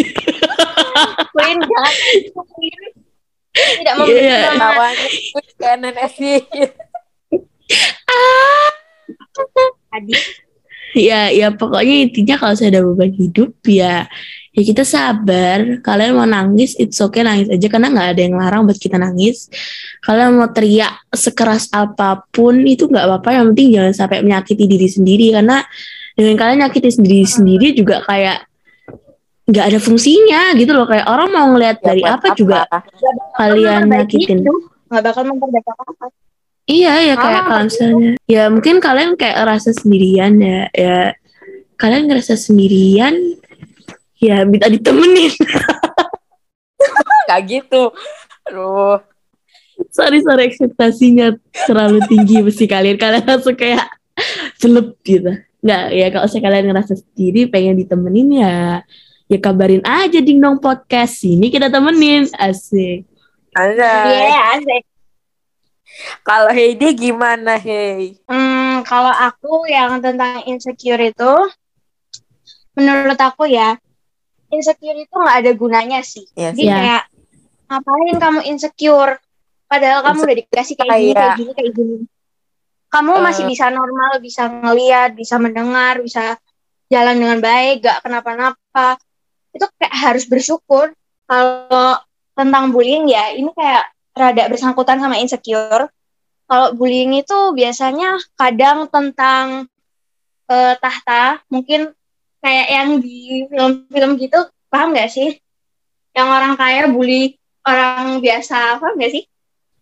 Queen 1.33 1.57
jangan 1.59 1.93
Queen. 2.33 2.81
tidak 3.57 3.93
Iya. 3.97 3.97
memberi 3.97 4.37
nama 4.37 4.57
Tawanya 4.61 5.07
quick 5.33 5.49
adik 10.07 10.23
ya 10.95 11.29
ya 11.29 11.51
pokoknya 11.51 12.09
intinya 12.09 12.35
kalau 12.39 12.55
saya 12.55 12.73
ada 12.73 12.81
beban 12.81 13.11
hidup 13.11 13.51
ya 13.67 14.07
ya 14.57 14.61
kita 14.65 14.81
sabar. 14.81 15.85
Kalian 15.85 16.17
mau 16.17 16.25
nangis 16.25 16.73
it's 16.81 16.97
okay 16.97 17.21
nangis 17.21 17.45
aja 17.53 17.67
karena 17.69 17.93
nggak 17.93 18.07
ada 18.17 18.21
yang 18.25 18.35
larang 18.41 18.65
buat 18.65 18.81
kita 18.81 18.97
nangis. 18.97 19.53
Kalian 20.01 20.33
mau 20.33 20.49
teriak 20.49 21.05
sekeras 21.13 21.69
apa 21.69 22.25
pun 22.33 22.65
itu 22.65 22.89
nggak 22.89 23.05
apa-apa. 23.05 23.29
Yang 23.37 23.45
penting 23.53 23.67
jangan 23.77 23.93
sampai 23.93 24.17
menyakiti 24.25 24.65
diri 24.65 24.89
sendiri 24.89 25.25
karena 25.37 25.61
dengan 26.17 26.33
kalian 26.33 26.57
nyakiti 26.65 26.89
sendiri 26.89 27.25
sendiri 27.29 27.67
juga 27.77 28.01
kayak 28.09 28.49
nggak 29.47 29.65
ada 29.69 29.79
fungsinya 29.79 30.41
gitu 30.57 30.73
loh. 30.73 30.89
Kayak 30.89 31.05
orang 31.05 31.29
mau 31.29 31.45
ngeliat 31.53 31.77
dari 31.85 32.01
Ya, 32.01 32.17
buat 32.17 32.17
apa 32.17 32.27
juga 32.33 32.65
kalian 33.37 33.85
memperbaiki 33.85 34.25
nyakitin 34.25 34.37
nggak 34.87 35.03
bakal 35.03 35.23
memperbaiki 35.29 35.69
apa 35.69 36.05
Iya 36.67 36.93
ya 36.99 37.15
kayak 37.15 37.41
Ah, 37.41 37.47
kalau 37.47 37.63
misalnya 37.71 38.11
ya 38.27 38.43
mungkin 38.51 38.83
kalian 38.83 39.15
kayak 39.15 39.39
ngerasa 39.39 39.71
sendirian 39.71 40.35
ya 40.35 40.67
ya 40.75 41.15
kalian 41.79 42.11
ngerasa 42.11 42.35
sendirian 42.35 43.15
ya 44.19 44.43
minta 44.43 44.67
ditemenin 44.67 45.31
Gak 47.27 47.41
gitu. 47.47 47.91
Aduh. 48.51 48.99
sorry 49.93 50.19
sorry 50.25 50.49
ekspektasinya 50.51 51.37
terlalu 51.67 52.03
tinggi 52.09 52.41
mesti 52.43 52.65
kalian 52.67 52.97
kalian 52.99 53.23
langsung 53.23 53.55
kayak 53.55 53.87
celep 54.57 54.97
gitu 55.05 55.37
nggak 55.61 55.83
ya 55.93 56.07
kalau 56.09 56.27
saya 56.27 56.41
kalian 56.47 56.65
ngerasa 56.73 56.93
sendiri 56.97 57.45
pengen 57.47 57.77
ditemenin 57.77 58.41
ya 58.41 58.81
ya 59.27 59.37
kabarin 59.37 59.83
aja 59.85 60.17
dong 60.23 60.57
podcast 60.57 61.21
ini 61.27 61.51
kita 61.51 61.67
temenin 61.69 62.25
asik 62.39 63.05
Ada. 63.57 63.91
Iya, 64.05 64.39
asik. 64.57 64.83
Kalau 66.21 66.51
Heidi 66.51 66.93
gimana, 66.93 67.57
Hei? 67.57 68.19
Hmm, 68.27 68.83
kalau 68.83 69.09
aku 69.09 69.65
yang 69.65 69.97
tentang 69.99 70.43
insecure 70.45 71.01
itu, 71.01 71.33
menurut 72.77 73.17
aku 73.17 73.49
ya, 73.49 73.75
insecure 74.53 74.95
itu 74.95 75.11
nggak 75.11 75.37
ada 75.43 75.51
gunanya 75.57 75.99
sih. 76.05 76.27
Iya 76.37 76.53
Jadi. 76.53 76.63
Iya. 76.63 76.75
kayak 76.77 77.03
ngapain 77.67 78.15
kamu 78.19 78.39
insecure? 78.47 79.13
Padahal 79.67 79.99
kamu 79.99 80.19
udah 80.23 80.37
dikasih 80.39 80.75
kayak 80.79 80.95
gini, 80.95 81.11
kayak 81.11 81.35
gini, 81.35 81.51
kayak 81.51 81.71
gini. 81.75 81.97
Kamu 82.87 83.11
Eh. 83.19 83.19
masih 83.19 83.43
bisa 83.43 83.65
normal, 83.67 84.11
bisa 84.23 84.47
ngeliat, 84.47 85.11
bisa 85.11 85.35
mendengar, 85.35 85.99
bisa 85.99 86.39
jalan 86.87 87.19
dengan 87.19 87.39
baik, 87.43 87.83
gak 87.83 87.99
kenapa-napa. 87.99 88.95
Itu 89.51 89.67
kayak 89.75 89.91
harus 89.91 90.23
bersyukur. 90.23 90.95
Kalau 91.27 91.99
tentang 92.31 92.71
bullying 92.71 93.11
ya, 93.11 93.35
ini 93.35 93.51
kayak 93.51 93.91
rada 94.17 94.43
bersangkutan 94.49 94.97
sama 94.99 95.21
insecure. 95.21 95.87
Kalau 96.47 96.67
bullying 96.73 97.13
itu 97.15 97.53
biasanya 97.53 98.17
kadang 98.35 98.87
tentang 98.89 99.67
eh, 100.49 100.73
tahta, 100.79 101.43
mungkin 101.51 101.91
kayak 102.41 102.67
yang 102.71 102.89
di 103.03 103.45
film-film 103.51 104.17
gitu, 104.17 104.47
paham 104.71 104.95
gak 104.95 105.11
sih? 105.11 105.37
Yang 106.15 106.27
orang 106.27 106.53
kaya 106.55 106.87
bully 106.89 107.35
orang 107.67 108.23
biasa, 108.23 108.79
paham 108.79 108.95
gak 108.97 109.13
sih? 109.13 109.23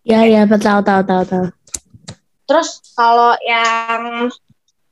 ya 0.05 0.21
ya 0.21 0.45
tahu 0.45 0.85
tahu 0.85 1.01
tahu 1.01 1.23
tahu 1.25 1.45
Terus 2.45 2.77
kalau 2.93 3.33
yang 3.41 4.29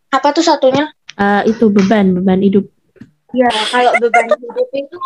apa 0.09 0.27
tuh 0.33 0.41
satunya? 0.41 0.89
Eh, 1.13 1.53
itu 1.53 1.69
beban 1.69 2.17
beban 2.17 2.41
hidup 2.41 2.65
Ya, 3.33 3.49
kalau 3.69 3.93
beban 4.01 4.25
hidup 4.25 4.69
itu 4.73 4.97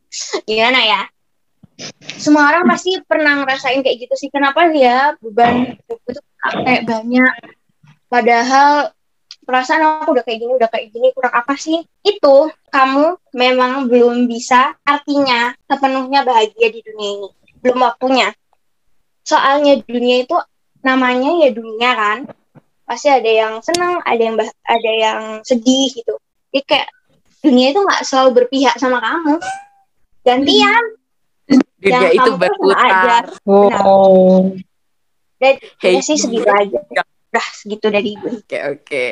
gimana 0.48 0.80
ya? 0.80 1.02
Semua 2.20 2.52
orang 2.52 2.68
pasti 2.68 3.00
pernah 3.04 3.40
ngerasain 3.40 3.80
kayak 3.80 4.08
gitu 4.08 4.14
sih. 4.16 4.28
Kenapa 4.28 4.68
ya 4.72 5.16
beban 5.20 5.76
itu 5.88 6.20
kayak 6.64 6.84
banyak? 6.84 7.32
Padahal 8.10 8.92
perasaan 9.46 10.04
aku 10.04 10.14
udah 10.14 10.24
kayak 10.26 10.38
gini, 10.44 10.52
udah 10.54 10.70
kayak 10.70 10.94
gini, 10.94 11.10
kurang 11.16 11.34
apa 11.34 11.54
sih? 11.56 11.82
Itu 12.04 12.52
kamu 12.70 13.18
memang 13.34 13.90
belum 13.90 14.30
bisa 14.30 14.78
artinya 14.86 15.56
sepenuhnya 15.66 16.22
bahagia 16.22 16.68
di 16.70 16.80
dunia 16.84 17.10
ini. 17.18 17.28
Belum 17.58 17.82
waktunya. 17.82 18.30
Soalnya 19.24 19.80
dunia 19.84 20.22
itu 20.22 20.36
namanya 20.84 21.34
ya 21.42 21.50
dunia 21.50 21.90
kan. 21.96 22.18
Pasti 22.86 23.06
ada 23.06 23.30
yang 23.30 23.62
senang, 23.62 24.02
ada 24.02 24.22
yang 24.22 24.36
ada 24.66 24.90
yang 24.90 25.20
sedih 25.46 25.94
gitu. 25.94 26.18
Jadi 26.50 26.60
kayak 26.66 26.88
dunia 27.40 27.70
itu 27.72 27.80
nggak 27.80 28.02
selalu 28.02 28.30
berpihak 28.42 28.74
sama 28.76 28.98
kamu. 29.00 29.38
Gantian. 30.26 30.99
Dunia 31.80 32.12
Yang 32.12 32.14
itu 32.20 32.30
berputar. 32.38 33.24
Oh. 33.48 34.54
Dan 35.40 35.56
Hey. 35.80 35.96
ya 35.96 36.00
sih 36.04 36.20
segitu 36.20 36.46
aja. 36.46 36.78
Udah 37.32 37.46
segitu 37.56 37.86
dari 37.88 38.12
gue. 38.20 38.44
Oke, 38.44 38.58
oke. 38.76 39.04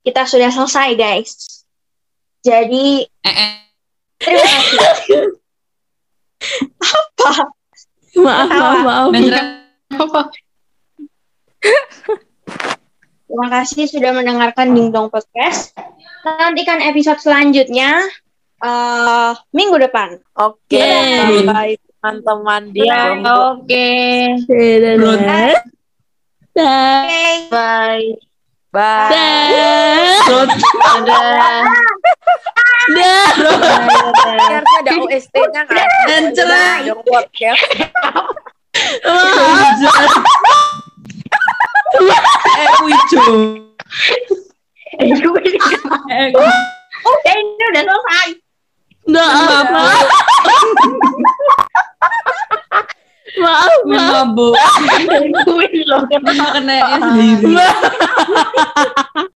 Kita 0.00 0.22
sudah 0.24 0.48
selesai 0.48 0.94
guys. 0.96 1.64
Jadi 2.40 3.04
Eh, 3.04 3.28
eh. 3.28 3.52
terima 4.16 4.46
kasih. 4.46 5.36
Apa? 6.80 7.52
maaf 8.16 8.48
maaf 8.50 8.78
maaf 8.82 9.06
Beneran 9.12 9.46
apa? 9.92 10.20
Terima 13.30 13.48
kasih 13.52 13.86
sudah 13.86 14.10
mendengarkan 14.10 14.74
Dingdong 14.74 15.12
Podcast. 15.12 15.76
Nantikan 16.24 16.82
episode 16.82 17.20
selanjutnya 17.22 18.02
eh 18.60 19.32
minggu 19.56 19.76
depan. 19.80 20.20
Oke, 20.36 20.80
Yeay. 20.80 21.44
bye 21.48 21.74
teman-teman 22.00 22.72
di 22.72 22.88
Ya, 22.88 23.12
Dongdong. 23.12 23.68
Oke. 23.68 23.88
Dadah. 24.48 25.52
Oke. 26.48 26.72
Bye. 27.52 28.16
Bye. 28.72 29.12
Dadah. 29.12 30.48
Dadah. 30.80 31.68
Dadah. 32.88 33.80
Ini 34.40 34.46
harusnya 34.48 34.78
ada 34.80 34.92
OST-nya 35.04 35.62
podcast. 37.04 37.64
Eh, 42.00 42.72
Wijo. 42.80 43.24
Eh, 45.00 46.28
Oke, 47.00 47.32
ini 47.32 47.64
udah 47.76 47.82
selesai. 47.84 48.49
Maaf. 49.10 49.66
Maaf. 49.70 50.08
Maaf. 53.40 53.74
Maaf. 53.86 54.12
mabuk. 54.22 54.54
Gue 55.46 55.66
loh. 55.88 56.02
Kena 56.06 56.46
sendiri. 57.02 57.50
Maaf. 57.58 59.26